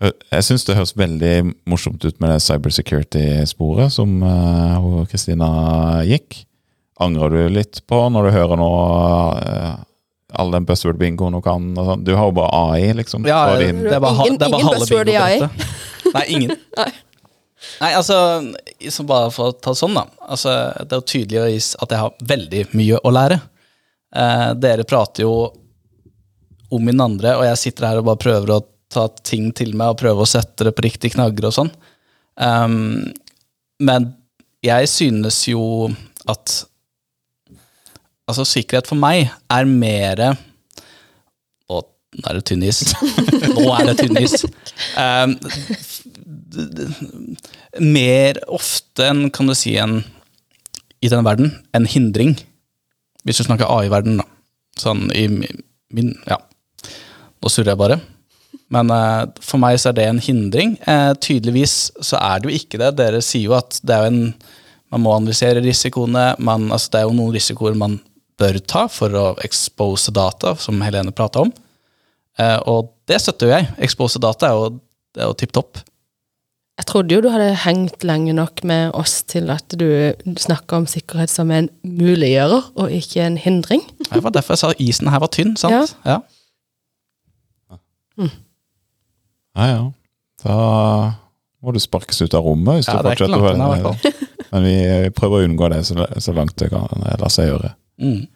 Jeg 0.00 0.44
syns 0.46 0.62
det 0.64 0.76
høres 0.78 0.94
veldig 0.96 1.32
morsomt 1.68 2.00
ut 2.06 2.16
med 2.22 2.30
det 2.32 2.38
cybersecurity-sporet 2.46 3.92
som 3.92 4.14
Kristina 5.10 5.50
uh, 5.98 6.06
gikk. 6.08 6.38
Angrer 7.02 7.34
du 7.34 7.42
litt 7.58 7.82
på 7.90 7.98
når 8.14 8.28
du 8.30 8.34
hører 8.38 8.60
nå 8.62 8.70
eh, 9.42 9.74
all 10.38 10.50
den 10.54 10.66
buzzword-bingoen 10.68 11.36
hun 11.38 11.44
kan? 11.44 11.68
Og 11.78 11.86
sånn? 11.90 12.04
Du 12.06 12.14
har 12.16 12.28
jo 12.28 12.34
bare 12.36 12.50
AI, 12.54 12.92
liksom. 12.98 13.26
Ja, 13.28 13.44
det 13.56 13.70
er 13.70 14.00
bare, 14.02 14.26
Ingen- 14.26 14.38
det 14.40 14.48
er 14.48 14.54
bare 14.56 14.74
buzzword 14.78 15.12
i 15.12 15.16
AI. 15.20 15.38
Nei, 16.16 16.24
ingen. 16.36 16.56
Nei, 17.80 17.92
altså, 17.92 18.16
bare 19.06 19.30
for 19.34 19.50
å 19.50 19.56
ta 19.56 19.74
sånn, 19.76 19.94
da. 19.98 20.06
Altså, 20.32 20.52
det 20.80 20.94
er 20.96 21.00
jo 21.02 21.08
tydelig 21.12 21.56
at 21.76 21.92
jeg 21.92 22.00
har 22.00 22.14
veldig 22.32 22.66
mye 22.78 23.00
å 23.04 23.12
lære. 23.12 23.40
Eh, 24.16 24.46
dere 24.58 24.86
prater 24.88 25.26
jo 25.26 25.34
om 26.70 26.84
min 26.86 27.02
andre, 27.02 27.34
og 27.36 27.44
jeg 27.46 27.60
sitter 27.60 27.88
her 27.90 28.00
og 28.00 28.06
bare 28.08 28.22
prøver 28.22 28.54
å 28.54 28.62
ta 28.90 29.06
ting 29.26 29.50
til 29.54 29.74
meg 29.78 29.92
og 29.92 30.00
prøve 30.02 30.24
å 30.24 30.28
sette 30.28 30.66
det 30.66 30.72
på 30.76 30.84
riktige 30.86 31.14
knagger 31.14 31.48
og 31.50 31.54
sånn. 31.54 31.70
Um, 32.40 33.10
men 33.82 34.10
jeg 34.64 34.88
synes 34.90 35.38
jo 35.50 35.62
at 36.30 36.62
Altså, 38.30 38.46
sikkerhet 38.46 38.88
for 38.90 39.00
meg 39.00 39.30
er 39.50 39.66
mer 39.66 40.22
Å, 40.30 41.80
nå 41.80 42.30
er 42.30 42.38
det 42.38 42.44
tynn 42.50 42.62
is. 42.66 42.82
Nå 43.56 43.66
er 43.74 43.90
det 43.90 43.96
tynn 44.00 44.18
is. 44.20 44.44
Um, 44.98 45.34
mer 47.82 48.40
ofte 48.50 49.10
enn, 49.10 49.28
kan 49.34 49.50
du 49.50 49.54
si, 49.58 49.76
en 49.78 50.00
i 51.00 51.08
denne 51.08 51.24
verden, 51.24 51.52
en 51.76 51.88
hindring. 51.88 52.34
Hvis 53.24 53.40
du 53.40 53.46
snakker 53.46 53.70
AI-verden, 53.70 54.20
da. 54.20 54.26
Sånn 54.80 55.08
i 55.16 55.26
min 55.30 56.14
Ja. 56.28 56.38
Nå 57.40 57.48
surrer 57.48 57.72
jeg 57.72 57.80
bare. 57.80 57.98
Men 58.70 58.90
uh, 58.92 59.26
for 59.42 59.60
meg 59.62 59.78
så 59.80 59.90
er 59.90 59.96
det 59.98 60.06
en 60.06 60.22
hindring. 60.22 60.76
Uh, 60.84 61.12
tydeligvis 61.18 61.90
så 62.04 62.20
er 62.20 62.40
det 62.40 62.50
jo 62.50 62.58
ikke 62.60 62.80
det. 62.82 62.92
Dere 63.00 63.22
sier 63.24 63.48
jo 63.48 63.56
at 63.58 63.80
det 63.82 63.96
er 63.96 64.06
jo 64.06 64.14
en 64.14 64.24
Man 64.90 65.04
må 65.04 65.12
analysere 65.14 65.60
risikoene. 65.62 66.34
Man, 66.42 66.64
altså 66.74 66.90
det 66.90 66.98
er 66.98 67.04
jo 67.06 67.14
noen 67.14 67.30
risikoer 67.30 67.76
man 67.78 67.92
bør 68.40 68.58
ta 68.68 68.86
for 68.90 69.14
å 69.16 69.26
expose 69.44 70.12
data, 70.16 70.54
som 70.60 70.80
Helene 70.84 71.12
prata 71.16 71.44
om. 71.46 71.52
Eh, 72.40 72.56
og 72.70 72.90
det 73.10 73.20
støtter 73.22 73.48
jo 73.50 73.54
jeg. 73.58 73.68
Expose 73.86 74.20
data 74.22 74.48
er 74.50 74.56
jo, 74.58 74.68
det 75.16 75.26
jo 75.28 75.36
tipp 75.42 75.52
topp. 75.56 75.82
Jeg 76.80 76.86
trodde 76.88 77.12
jo 77.12 77.20
du 77.20 77.28
hadde 77.28 77.50
hengt 77.66 78.04
lenge 78.08 78.32
nok 78.32 78.62
med 78.64 78.94
oss 78.96 79.18
til 79.28 79.50
at 79.52 79.74
du 79.76 79.84
snakker 80.40 80.78
om 80.80 80.86
sikkerhet 80.88 81.28
som 81.28 81.50
en 81.52 81.68
muliggjører, 81.84 82.70
og 82.80 82.94
ikke 82.96 83.20
en 83.26 83.36
hindring. 83.36 83.82
Det 84.06 84.22
var 84.24 84.32
derfor 84.32 84.56
jeg 84.56 84.62
sa 84.62 84.70
isen 84.80 85.10
her 85.12 85.20
var 85.20 85.28
tynn, 85.34 85.52
sant? 85.60 85.92
Ja. 86.08 86.22
Ja, 89.56 89.66
ja. 89.66 89.82
Da 90.44 90.56
må 91.60 91.74
du 91.76 91.80
sparkes 91.82 92.20
ut 92.24 92.34
av 92.36 92.46
rommet 92.46 92.80
hvis 92.80 92.88
Ja, 92.88 93.00
du 93.02 93.10
er 93.10 93.18
fortsetter. 93.18 93.36
å 93.36 93.42
høre. 93.44 94.14
Men 94.50 94.64
vi 94.66 94.76
prøver 95.14 95.42
å 95.42 95.46
unngå 95.48 95.68
det 95.74 95.82
så, 95.86 96.06
så 96.16 96.32
langt 96.34 96.56
det 96.58 96.70
kan 96.72 96.88
la 97.20 97.28
seg 97.32 97.50
gjøre. 97.50 97.74
Mm. 98.00 98.26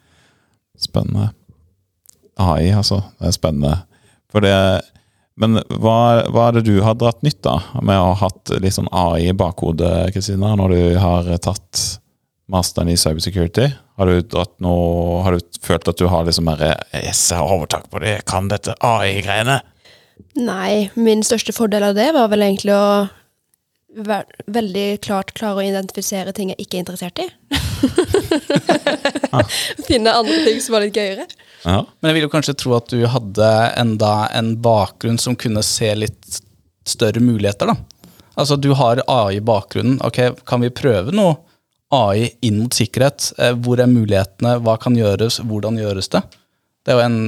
Spennende. 0.79 1.29
AI, 2.35 2.71
altså. 2.75 3.01
Det 3.19 3.29
er 3.29 3.35
spennende. 3.35 3.75
For 4.31 4.43
det 4.43 4.55
Men 5.35 5.59
hva, 5.67 6.23
hva 6.31 6.45
er 6.47 6.55
det 6.55 6.69
du 6.69 6.77
har 6.79 6.95
dratt 6.95 7.19
nytt 7.25 7.43
av 7.51 7.65
med 7.83 7.97
å 7.99 8.13
ha 8.13 8.15
hatt 8.21 8.53
litt 8.63 8.77
sånn 8.77 8.87
AI 8.95 9.25
i 9.27 9.35
bakhodet, 9.35 10.13
Kristina, 10.15 10.53
når 10.55 10.71
du 10.71 10.83
har 10.95 11.27
tatt 11.43 11.81
masteren 12.47 12.93
i 12.93 12.95
cybersecurity? 12.95 13.65
Har 13.99 14.07
du, 14.07 14.21
dratt 14.31 14.53
noe, 14.63 15.19
har 15.25 15.35
du 15.35 15.59
følt 15.59 15.91
at 15.91 15.99
du 15.99 16.07
har 16.07 16.23
liksom 16.23 16.47
mer 16.47 16.63
Yes, 16.63 17.25
jeg 17.33 17.35
har 17.35 17.51
overtak 17.51 17.89
på 17.91 17.99
det, 17.99 18.13
jeg 18.13 18.27
kan 18.31 18.47
dette 18.47 18.77
AI-greiene? 18.79 19.59
Nei, 20.39 20.87
min 20.95 21.23
største 21.27 21.51
fordel 21.55 21.89
av 21.89 21.99
det 21.99 22.09
var 22.15 22.31
vel 22.31 22.47
egentlig 22.47 22.75
å 22.75 22.87
veldig 23.95 24.99
klart 25.05 25.31
klare 25.37 25.61
å 25.61 25.65
identifisere 25.65 26.33
ting 26.35 26.49
jeg 26.51 26.59
ikke 26.65 26.77
er 26.77 26.83
interessert 26.83 27.21
i. 27.23 27.27
Finne 29.87 30.13
andre 30.15 30.37
ting 30.45 30.61
som 30.63 30.75
var 30.75 30.81
litt 30.85 30.97
gøyere. 30.97 31.25
Ja. 31.63 31.81
Men 31.99 32.09
jeg 32.09 32.15
vil 32.17 32.25
jo 32.27 32.33
kanskje 32.33 32.57
tro 32.59 32.75
at 32.77 32.91
du 32.91 33.05
hadde 33.09 33.49
enda 33.79 34.13
en 34.35 34.55
bakgrunn 34.63 35.19
som 35.21 35.37
kunne 35.39 35.63
se 35.65 35.89
litt 35.97 36.41
større 36.85 37.21
muligheter, 37.23 37.71
da. 37.71 37.75
Altså, 38.35 38.57
du 38.59 38.73
har 38.75 39.01
AI 39.07 39.37
i 39.39 39.43
bakgrunnen. 39.43 40.01
Ok, 40.03 40.19
kan 40.47 40.63
vi 40.63 40.69
prøve 40.75 41.11
noe 41.15 41.37
AI 41.95 42.33
inn 42.43 42.59
mot 42.59 42.73
sikkerhet? 42.75 43.31
Eh, 43.39 43.53
Hvor 43.55 43.79
er 43.79 43.87
mulighetene? 43.87 44.57
Hva 44.65 44.75
kan 44.81 44.97
gjøres? 44.97 45.39
Hvordan 45.47 45.79
gjøres 45.79 46.11
det? 46.11 46.21
Det 46.85 46.93
er 46.93 46.99
jo 46.99 47.07
en 47.07 47.19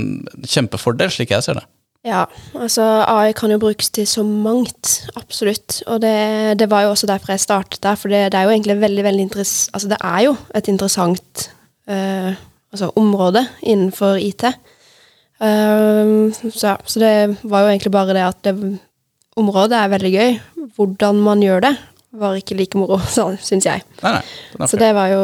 kjempefordel, 0.46 1.10
slik 1.14 1.32
jeg 1.34 1.46
ser 1.46 1.62
det. 1.62 1.66
Ja, 2.08 2.22
altså 2.56 2.84
AI 3.04 3.34
kan 3.36 3.52
jo 3.52 3.58
brukes 3.60 3.90
til 3.92 4.08
så 4.08 4.24
mangt, 4.24 5.10
absolutt. 5.20 5.82
Og 5.92 6.00
det, 6.02 6.14
det 6.60 6.70
var 6.72 6.86
jo 6.86 6.94
også 6.94 7.10
derfor 7.10 7.34
jeg 7.34 7.44
startet 7.44 7.82
der, 7.84 7.98
for 8.00 8.08
det, 8.14 8.22
det 8.32 8.40
er 8.40 8.48
jo 8.48 8.54
egentlig 8.56 8.78
veldig, 8.80 9.04
veldig 9.10 9.26
interessant 9.28 9.74
Altså 9.76 9.90
det 9.92 9.98
er 10.00 10.22
jo 10.30 10.36
et 10.56 10.70
interessant 10.72 11.48
uh, 11.92 12.32
altså, 12.72 12.92
område 12.96 13.44
innenfor 13.62 14.22
IT. 14.24 14.48
Uh, 15.42 16.32
så, 16.54 16.78
så 16.86 17.04
det 17.04 17.12
var 17.44 17.66
jo 17.66 17.74
egentlig 17.76 17.92
bare 17.94 18.16
det 18.16 18.24
at 18.30 18.40
det, 18.48 18.56
området 19.38 19.78
er 19.82 19.92
veldig 19.98 20.14
gøy. 20.16 20.40
Hvordan 20.78 21.20
man 21.28 21.44
gjør 21.44 21.66
det, 21.68 21.76
var 22.18 22.40
ikke 22.40 22.56
like 22.58 22.80
moro, 22.80 23.02
så 23.18 23.34
syns 23.44 23.68
jeg. 23.68 23.84
Nei, 24.04 24.16
nei. 24.16 24.70
Så 24.72 24.80
det 24.80 24.94
var 24.96 25.12
jo 25.12 25.22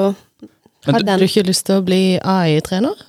Men 0.85 0.99
du, 0.99 1.05
du- 1.05 1.11
Har 1.15 1.21
ikke 1.23 1.47
lyst 1.47 1.65
til 1.69 1.79
å 1.79 1.85
bli 1.85 2.03
AI-trener? 2.19 3.07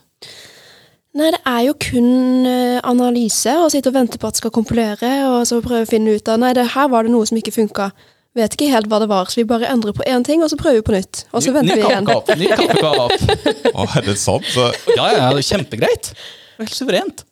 Nei, 1.15 1.29
det 1.31 1.41
er 1.47 1.61
jo 1.69 1.75
kun 1.79 2.09
eh, 2.51 2.81
analyse, 2.83 3.53
og 3.63 3.69
sitte 3.71 3.93
og 3.93 3.95
vente 3.95 4.19
på 4.19 4.27
at 4.27 4.35
det 4.35 4.41
skal 4.43 4.51
kompilere, 4.55 5.11
og 5.31 5.45
så 5.47 5.61
prøve 5.63 5.85
å 5.87 5.91
finne 5.91 6.17
ut 6.17 6.31
av 6.33 6.41
Nei, 6.43 6.51
det, 6.59 6.65
her 6.75 6.89
var 6.91 7.07
det 7.07 7.13
noe 7.15 7.29
som 7.29 7.39
ikke 7.39 7.53
funka. 7.55 7.91
Vet 8.35 8.57
ikke 8.57 8.67
helt 8.73 8.89
hva 8.91 8.99
det 8.99 9.07
var, 9.13 9.29
så 9.31 9.39
vi 9.39 9.45
bare 9.47 9.69
endrer 9.71 9.95
på 9.95 10.03
én 10.11 10.25
ting, 10.27 10.43
og 10.43 10.51
så 10.51 10.59
prøver 10.59 10.81
vi 10.81 10.87
på 10.89 10.97
nytt. 10.97 11.21
Og 11.31 11.45
så 11.45 11.53
Ny- 11.53 11.59
venter 11.61 11.71
ny 11.71 11.83
vi 11.85 11.87
igjen. 11.87 12.09
kaffekopp, 12.09 12.41
Ny 12.41 12.49
kaffekopp. 12.51 13.75
Å, 13.79 13.87
er 14.01 14.09
det 14.09 14.17
sant? 14.19 14.49
Så, 14.51 14.67
Ja, 14.97 15.07
ja, 15.15 15.29
det 15.31 15.45
er 15.45 15.49
kjempegreit. 15.53 16.11
Helt 16.59 16.75
suverent. 16.75 17.23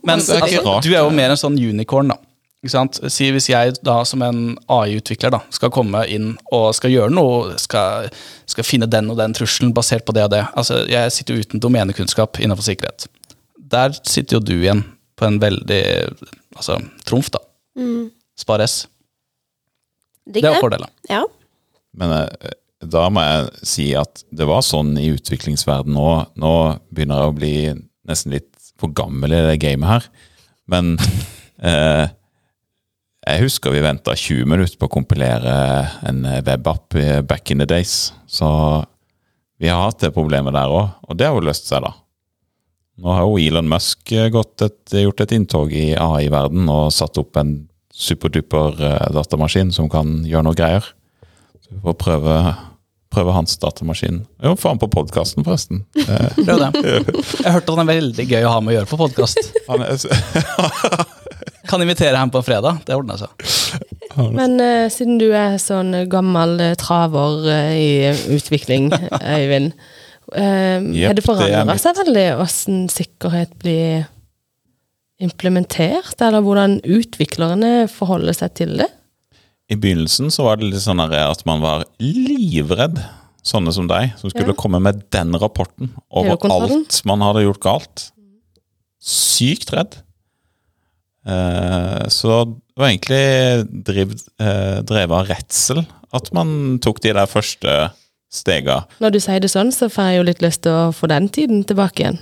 Men 0.00 0.14
er 0.16 0.40
altså, 0.40 0.62
rart. 0.64 0.86
du 0.88 0.94
er 0.94 1.02
jo 1.04 1.10
mer 1.12 1.34
en 1.34 1.40
sånn 1.44 1.60
unicorn, 1.60 2.14
da. 2.14 2.16
Ikke 2.64 2.72
sant? 2.72 2.96
Si 3.12 3.26
Hvis 3.28 3.50
jeg 3.50 3.76
da 3.84 3.98
som 4.08 4.22
en 4.24 4.54
AI-utvikler 4.72 5.34
da, 5.34 5.42
skal 5.52 5.72
komme 5.74 6.00
inn 6.08 6.30
og 6.48 6.70
skal 6.72 6.94
gjøre 6.94 7.12
noe, 7.12 7.58
skal, 7.60 8.08
skal 8.48 8.64
finne 8.64 8.88
den 8.88 9.10
og 9.12 9.20
den 9.20 9.36
trusselen 9.36 9.74
basert 9.76 10.06
på 10.08 10.14
det 10.16 10.24
og 10.24 10.32
det 10.32 10.46
altså, 10.56 10.80
Jeg 10.88 11.12
sitter 11.12 11.36
jo 11.36 11.44
uten 11.44 11.60
domenekunnskap 11.60 12.40
innenfor 12.40 12.64
sikkerhet. 12.64 13.04
Der 13.60 13.92
sitter 14.00 14.38
jo 14.38 14.46
du 14.48 14.54
igjen 14.56 14.80
på 15.20 15.28
en 15.28 15.36
veldig 15.42 15.84
altså, 16.56 16.80
trumf, 17.04 17.28
da. 17.36 17.44
Mm. 17.76 18.08
Spar 18.40 18.64
S. 18.64 18.86
Det 20.24 20.40
er 20.40 20.56
fordelen. 20.62 20.88
Ja. 21.10 21.20
Men 21.92 22.16
eh, 22.16 22.56
da 22.80 23.04
må 23.12 23.22
jeg 23.22 23.68
si 23.68 23.90
at 23.98 24.24
det 24.32 24.48
var 24.48 24.64
sånn 24.64 24.96
i 25.00 25.10
utviklingsverdenen 25.12 26.00
nå. 26.00 26.10
Nå 26.40 26.54
begynner 26.88 27.20
jeg 27.20 27.30
å 27.30 27.38
bli 27.38 27.54
nesten 28.08 28.34
litt 28.38 28.50
for 28.80 28.92
gammel 28.96 29.36
i 29.36 29.46
det 29.50 29.60
gamet 29.62 29.90
her. 29.90 30.12
Men 30.72 30.94
eh, 31.68 32.08
jeg 33.24 33.44
husker 33.46 33.72
vi 33.72 33.82
venta 33.84 34.14
20 34.16 34.48
minutter 34.50 34.78
på 34.78 34.88
å 34.88 34.92
kompilere 34.92 35.54
en 36.04 36.24
webapp 36.44 36.96
back 37.28 37.50
in 37.50 37.62
the 37.62 37.68
days. 37.68 38.12
Så 38.28 38.46
vi 39.60 39.70
har 39.70 39.86
hatt 39.86 40.02
det 40.04 40.12
problemet 40.14 40.54
der 40.56 40.72
òg, 40.72 40.90
og 41.08 41.16
det 41.16 41.28
har 41.28 41.36
jo 41.38 41.46
løst 41.46 41.70
seg, 41.70 41.86
da. 41.86 41.94
Nå 43.00 43.10
har 43.10 43.24
jo 43.26 43.38
Elon 43.42 43.70
Musk 43.70 44.12
gått 44.30 44.62
et, 44.62 44.82
gjort 45.02 45.24
et 45.24 45.32
inntog 45.34 45.72
i 45.74 45.94
AI-verden 45.98 46.68
og 46.70 46.92
satt 46.94 47.18
opp 47.18 47.40
en 47.40 47.56
superduper 47.94 48.78
eh, 48.82 49.08
datamaskin 49.14 49.72
som 49.74 49.88
kan 49.90 50.20
gjøre 50.26 50.46
noe 50.46 50.58
greier. 50.58 50.86
Så 51.64 51.72
vi 51.72 51.80
får 51.82 51.98
prøve, 51.98 52.36
prøve 53.14 53.34
hans 53.34 53.56
datamaskin. 53.62 54.22
Jo, 54.44 54.54
faen 54.60 54.82
på 54.82 54.90
podkasten, 54.94 55.46
forresten. 55.46 55.82
Prøv 55.96 56.62
det. 56.66 56.70
Jeg 57.44 57.56
hørte 57.56 57.74
han 57.74 57.84
er 57.86 57.92
veldig 57.94 58.28
gøy 58.30 58.46
å 58.46 58.54
ha 58.56 58.62
med 58.62 58.74
å 58.74 58.78
gjøre 58.80 58.92
på 58.92 59.02
podkast. 59.06 59.54
Kan 61.68 61.82
invitere 61.82 62.16
ham 62.16 62.32
på 62.32 62.40
en 62.40 62.46
fredag. 62.46 62.80
Det 62.86 62.96
ordner 62.96 63.20
seg. 63.20 63.50
Men 64.34 64.56
uh, 64.60 64.86
siden 64.92 65.18
du 65.18 65.28
er 65.34 65.56
sånn 65.62 65.94
gammel 66.12 66.56
uh, 66.60 66.72
traver 66.78 67.46
uh, 67.48 67.74
i 67.74 68.12
utvikling, 68.36 68.90
Øyvind, 69.36 69.72
uh, 70.34 70.90
har 70.94 71.16
det 71.16 71.24
forandra 71.26 71.78
seg 71.80 71.98
veldig 72.04 72.26
hvordan 72.38 72.84
sikkerhet 72.92 73.56
blir 73.62 74.04
implementert, 75.24 76.18
eller 76.22 76.44
hvordan 76.44 76.78
utviklerne 76.84 77.88
forholder 77.90 78.36
seg 78.36 78.54
til 78.60 78.78
det? 78.82 78.90
I 79.72 79.78
begynnelsen 79.80 80.30
så 80.34 80.44
var 80.48 80.60
det 80.60 80.68
litt 80.68 80.84
sånn 80.84 81.00
at 81.00 81.44
man 81.48 81.62
var 81.64 81.86
livredd. 82.02 83.00
Sånne 83.44 83.74
som 83.76 83.84
deg, 83.88 84.14
som 84.16 84.30
skulle 84.32 84.54
Ja. 84.54 84.56
komme 84.56 84.80
med 84.80 85.02
den 85.12 85.34
rapporten 85.36 85.90
over 86.10 86.38
alt 86.48 87.02
man 87.04 87.20
hadde 87.20 87.44
gjort 87.44 87.60
galt. 87.60 88.10
Sykt 89.00 89.72
redd. 89.74 89.98
Eh, 91.24 92.04
så 92.12 92.44
det 92.44 92.80
var 92.82 92.90
egentlig 92.90 93.84
driv, 93.86 94.14
eh, 94.42 94.80
drevet 94.84 95.18
av 95.18 95.28
redsel 95.30 95.84
at 96.14 96.30
man 96.36 96.78
tok 96.84 97.00
de 97.02 97.14
der 97.16 97.30
første 97.30 97.76
stega. 98.34 98.82
Når 99.02 99.14
du 99.14 99.20
sier 99.22 99.40
det 99.42 99.50
sånn, 99.52 99.72
så 99.74 99.88
får 99.92 100.10
jeg 100.10 100.18
jo 100.18 100.26
litt 100.28 100.44
lyst 100.44 100.64
til 100.66 100.74
å 100.74 100.92
få 100.94 101.08
den 101.10 101.28
tiden 101.32 101.64
tilbake 101.66 102.04
igjen. 102.04 102.18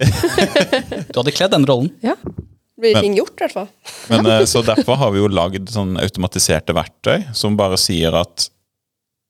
Du 1.12 1.20
hadde 1.20 1.34
kledd 1.34 1.55
den 1.55 1.66
rollen. 1.68 1.90
Ja. 2.05 2.16
Det 2.22 2.90
Blir 2.90 3.05
ting 3.05 3.16
gjort, 3.16 3.34
i 3.36 3.44
hvert 3.46 3.55
fall. 3.55 3.68
Men 4.11 4.28
eh, 4.28 4.44
Så 4.48 4.62
derfor 4.70 4.98
har 5.00 5.12
vi 5.14 5.22
jo 5.22 5.30
lagd 5.32 5.70
sånn 5.72 5.96
automatiserte 6.00 6.74
verktøy 6.76 7.28
som 7.36 7.59
bare 7.59 7.78
sier 7.80 8.16
at 8.18 8.48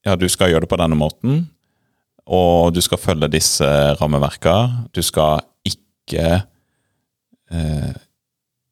ja, 0.07 0.17
du 0.19 0.27
skal 0.31 0.51
gjøre 0.51 0.67
det 0.67 0.73
på 0.73 0.79
denne 0.81 0.99
måten, 0.99 1.45
og 2.27 2.73
du 2.75 2.81
skal 2.83 2.99
følge 2.99 3.29
disse 3.31 3.67
rammeverka. 4.01 4.55
Du 4.95 4.99
skal 5.07 5.43
ikke 5.69 6.43
eh, 6.43 7.93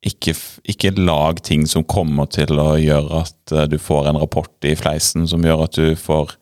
ikke, 0.06 0.34
ikke 0.72 0.94
lag 0.96 1.42
ting 1.44 1.66
som 1.68 1.84
kommer 1.84 2.28
til 2.32 2.56
å 2.60 2.72
gjøre 2.80 3.24
at 3.24 3.52
eh, 3.52 3.66
du 3.68 3.76
får 3.80 4.10
en 4.10 4.20
rapport 4.22 4.68
i 4.68 4.72
fleisen 4.78 5.26
som 5.28 5.44
gjør 5.44 5.66
at 5.66 5.76
du 5.78 5.96
får 5.98 6.36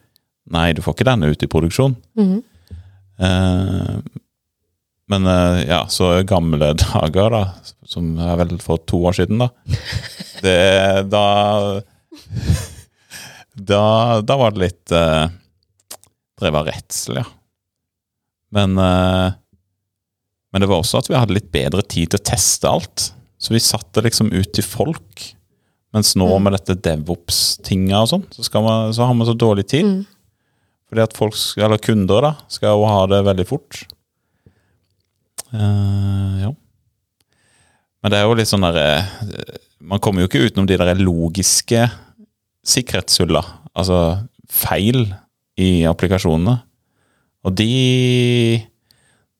Nei, 0.48 0.70
du 0.72 0.78
får 0.80 0.94
ikke 0.94 1.04
denne 1.04 1.28
ut 1.28 1.42
i 1.44 1.46
produksjon. 1.52 1.92
Mm. 2.16 2.38
Eh, 3.20 3.96
men 5.12 5.26
eh, 5.28 5.58
ja, 5.68 5.82
så 5.92 6.22
gamle 6.24 6.70
dager, 6.86 7.34
da, 7.34 7.42
som 7.84 8.14
er 8.16 8.38
vel 8.40 8.54
for 8.62 8.80
to 8.88 9.02
år 9.10 9.18
siden, 9.20 9.44
da. 9.44 9.50
Det 10.44 11.10
Da 11.10 11.26
da, 13.68 13.82
da 14.22 14.38
var 14.38 14.54
det 14.54 14.62
litt 14.62 14.94
uh, 14.94 15.26
drevet 16.38 16.60
av 16.60 16.68
redsel, 16.70 17.20
ja. 17.20 17.26
Men, 18.54 18.78
uh, 18.78 19.34
men 20.52 20.62
det 20.62 20.68
var 20.70 20.80
også 20.80 21.02
at 21.02 21.10
vi 21.10 21.18
hadde 21.18 21.36
litt 21.36 21.50
bedre 21.52 21.82
tid 21.84 22.12
til 22.12 22.20
å 22.20 22.28
teste 22.30 22.70
alt. 22.70 23.08
Så 23.38 23.54
vi 23.54 23.62
satte 23.62 24.02
liksom 24.04 24.32
ut 24.34 24.50
til 24.54 24.66
folk. 24.66 25.26
Mens 25.94 26.12
nå 26.18 26.26
med 26.42 26.52
dette 26.56 26.76
DevOps-tinga 26.84 28.02
og 28.02 28.10
sånn, 28.10 28.24
så, 28.34 28.44
så 28.44 29.06
har 29.06 29.14
vi 29.14 29.28
så 29.28 29.36
dårlig 29.38 29.68
tid. 29.70 29.86
Mm. 29.88 30.02
Fordi 30.88 31.04
at 31.04 31.16
folk, 31.16 31.36
eller 31.60 31.80
kunder 31.84 32.24
da, 32.24 32.32
skal 32.52 32.74
jo 32.74 32.88
ha 32.88 33.04
det 33.08 33.22
veldig 33.26 33.46
fort. 33.48 33.82
Uh, 35.52 36.34
ja. 36.42 36.50
Men 38.02 38.12
det 38.12 38.18
er 38.18 38.28
jo 38.28 38.36
litt 38.36 38.50
sånn 38.50 38.66
der 38.66 38.76
eh, 38.76 39.06
Man 39.80 40.00
kommer 40.04 40.20
jo 40.20 40.28
ikke 40.28 40.42
utenom 40.44 40.66
de 40.68 40.76
der 40.76 41.00
logiske 41.00 41.86
sikkerhetshulla. 42.68 43.40
Altså 43.72 44.28
feil 44.52 45.06
i 45.58 45.86
applikasjonene. 45.88 46.58
Og 47.46 47.54
de 47.56 48.64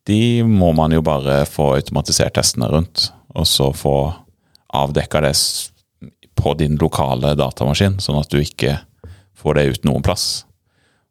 De 0.08 0.40
må 0.48 0.70
man 0.72 0.94
jo 0.94 1.02
bare 1.04 1.42
få 1.44 1.74
automatisert 1.76 2.32
testene 2.38 2.70
rundt, 2.72 3.10
og 3.34 3.46
så 3.48 3.70
få 3.76 3.96
avdekka 4.74 5.22
det 5.24 5.34
på 6.38 6.54
din 6.58 6.76
lokale 6.80 7.34
datamaskin, 7.38 7.98
sånn 8.00 8.20
at 8.20 8.30
du 8.30 8.38
ikke 8.40 8.78
får 9.38 9.58
det 9.58 9.66
ut 9.72 9.88
noen 9.88 10.04
plass. 10.06 10.44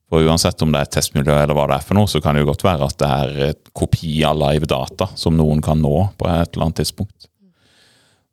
For 0.08 0.24
uansett 0.24 0.62
om 0.64 0.72
det 0.72 0.80
er 0.80 0.88
et 0.88 0.94
testmiljø 0.96 1.34
eller 1.36 1.56
hva 1.58 1.66
det 1.68 1.80
er 1.82 1.88
for 1.88 2.00
noe, 2.00 2.08
så 2.08 2.22
kan 2.24 2.36
det 2.36 2.46
jo 2.46 2.52
godt 2.52 2.64
være 2.64 2.88
at 2.88 3.00
det 3.02 3.10
er 3.12 3.42
et 3.50 3.72
kopi 3.76 4.22
av 4.28 4.38
live 4.40 4.70
data 4.70 5.10
som 5.20 5.36
noen 5.36 5.60
kan 5.64 5.82
nå 5.84 5.96
på 6.16 6.30
et 6.32 6.54
eller 6.54 6.70
annet 6.70 6.80
tidspunkt. 6.80 7.28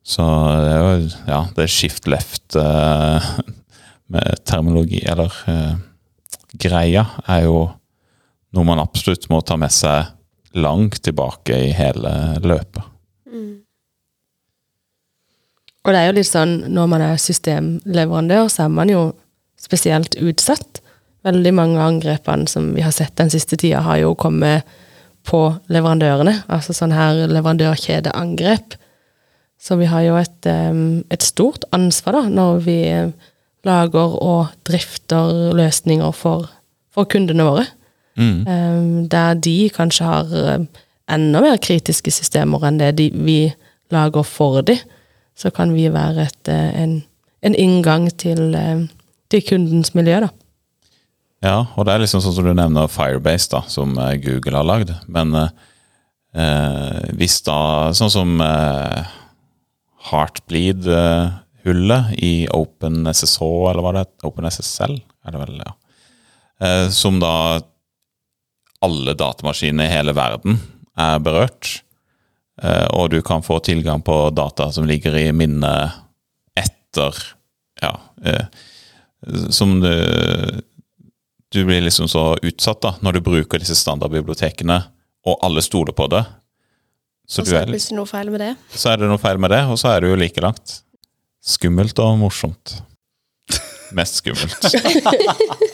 Så 0.04 0.22
det 0.22 0.70
er 0.70 0.82
jo 0.82 0.94
ja, 1.26 1.40
det 1.56 1.64
er 1.64 1.72
shift 1.72 2.06
left 2.10 2.58
eh, 2.60 3.30
med 4.14 4.44
terminologi, 4.46 5.00
eller 5.08 5.34
eh, 5.50 5.74
greia, 6.60 7.08
er 7.26 7.46
jo 7.48 7.58
noe 8.54 8.68
man 8.68 8.82
absolutt 8.82 9.26
må 9.32 9.40
ta 9.42 9.56
med 9.58 9.72
seg 9.74 10.12
langt 10.54 11.00
tilbake 11.02 11.56
i 11.70 11.72
hele 11.74 12.12
løpet. 12.44 12.84
Og 15.84 15.92
det 15.92 16.00
er 16.00 16.08
jo 16.08 16.16
litt 16.16 16.30
sånn, 16.30 16.54
når 16.72 16.88
man 16.88 17.04
er 17.04 17.20
systemleverandør, 17.20 18.48
så 18.52 18.64
er 18.64 18.72
man 18.72 18.92
jo 18.92 19.02
spesielt 19.60 20.16
utsatt. 20.20 20.80
Veldig 21.24 21.52
mange 21.56 21.76
av 21.80 21.90
angrepene 21.92 22.48
som 22.48 22.72
vi 22.76 22.84
har 22.84 22.92
sett 22.92 23.14
den 23.20 23.32
siste 23.32 23.58
tida, 23.60 23.82
har 23.84 24.00
jo 24.00 24.14
kommet 24.16 24.64
på 25.28 25.40
leverandørene. 25.72 26.38
Altså 26.52 26.76
sånn 26.76 26.92
her 26.92 27.26
leverandørkjedeangrep. 27.32 28.76
Så 29.60 29.78
vi 29.80 29.88
har 29.88 30.04
jo 30.04 30.16
et, 30.20 30.48
et 30.48 31.24
stort 31.24 31.64
ansvar 31.76 32.18
da, 32.18 32.24
når 32.32 32.64
vi 32.66 32.78
lager 33.64 34.16
og 34.20 34.52
drifter 34.68 35.54
løsninger 35.56 36.12
for, 36.16 36.50
for 36.92 37.08
kundene 37.08 37.46
våre. 37.48 37.68
Mm. 38.20 39.08
Der 39.12 39.40
de 39.40 39.56
kanskje 39.74 40.08
har 40.08 40.34
enda 41.10 41.40
mer 41.44 41.56
kritiske 41.60 42.12
systemer 42.12 42.68
enn 42.68 42.80
det 42.80 42.92
de, 43.00 43.08
vi 43.12 43.38
lager 43.92 44.24
for 44.28 44.60
de, 44.64 44.76
så 45.34 45.50
kan 45.54 45.74
vi 45.74 45.88
være 45.92 46.28
et, 46.28 46.48
eh, 46.52 46.70
en, 46.82 47.02
en 47.42 47.58
inngang 47.58 48.08
til, 48.18 48.54
til 49.30 49.46
kundens 49.48 49.94
miljø, 49.98 50.20
da. 50.26 50.30
Ja, 51.44 51.66
og 51.76 51.84
det 51.84 51.92
er 51.92 52.00
liksom 52.04 52.22
sånn 52.24 52.32
som 52.38 52.46
du 52.46 52.54
nevner 52.56 52.88
Firebase, 52.88 53.50
da, 53.52 53.60
som 53.68 53.98
eh, 54.00 54.16
Google 54.22 54.56
har 54.56 54.64
lagd. 54.68 54.90
Men 55.12 55.34
eh, 55.36 55.50
eh, 56.40 57.02
hvis 57.18 57.42
da 57.44 57.92
Sånn 57.96 58.12
som 58.12 58.40
eh, 58.40 59.04
Heartbleed-hullet 60.08 62.04
i 62.24 62.48
OpenSSH, 62.52 63.40
eller 63.70 63.82
hva 63.84 63.92
det 63.96 64.02
er? 64.06 64.10
OpenSSL, 64.28 64.94
er 65.24 65.30
det 65.34 65.40
vel, 65.42 65.56
ja. 65.60 65.72
Eh, 66.64 66.88
som 66.94 67.20
da 67.20 67.60
alle 68.84 69.12
datamaskinene 69.16 69.84
i 69.88 69.92
hele 69.92 70.12
verden 70.16 70.58
er 71.00 71.18
berørt. 71.24 71.83
Eh, 72.62 72.86
og 72.94 73.10
du 73.10 73.20
kan 73.22 73.42
få 73.42 73.58
tilgang 73.66 74.02
på 74.06 74.30
data 74.34 74.68
som 74.72 74.86
ligger 74.86 75.16
i 75.18 75.32
minnet 75.32 76.00
etter 76.58 77.16
Ja. 77.82 77.96
Eh, 78.24 78.46
som 79.50 79.80
du 79.80 79.90
du 81.54 81.64
blir 81.64 81.80
liksom 81.80 82.08
så 82.10 82.34
utsatt 82.42 82.80
da, 82.82 82.90
når 83.00 83.12
du 83.12 83.20
bruker 83.20 83.62
disse 83.62 83.76
standardbibliotekene, 83.78 84.80
og 85.26 85.36
alle 85.46 85.62
stoler 85.62 85.94
på 85.94 86.08
det. 86.10 86.24
Så, 87.28 87.44
Og 87.44 87.46
så 87.46 87.56
er 87.60 87.68
det 87.68 87.76
plutselig 87.76 87.96
noe 88.00 88.10
feil 88.10 88.30
med 88.34 88.42
det. 88.42 88.48
så 88.74 88.90
er 88.90 88.98
det 88.98 89.06
noe 89.08 89.22
feil 89.22 89.38
med 89.38 89.54
det, 89.54 89.60
og 89.70 89.78
så 89.78 89.92
er 89.94 90.02
det 90.02 90.10
jo 90.10 90.16
like 90.18 90.42
langt. 90.42 90.80
Skummelt 91.44 91.98
og 92.02 92.18
morsomt. 92.18 92.74
Mest 93.94 94.18
skummelt. 94.18 94.66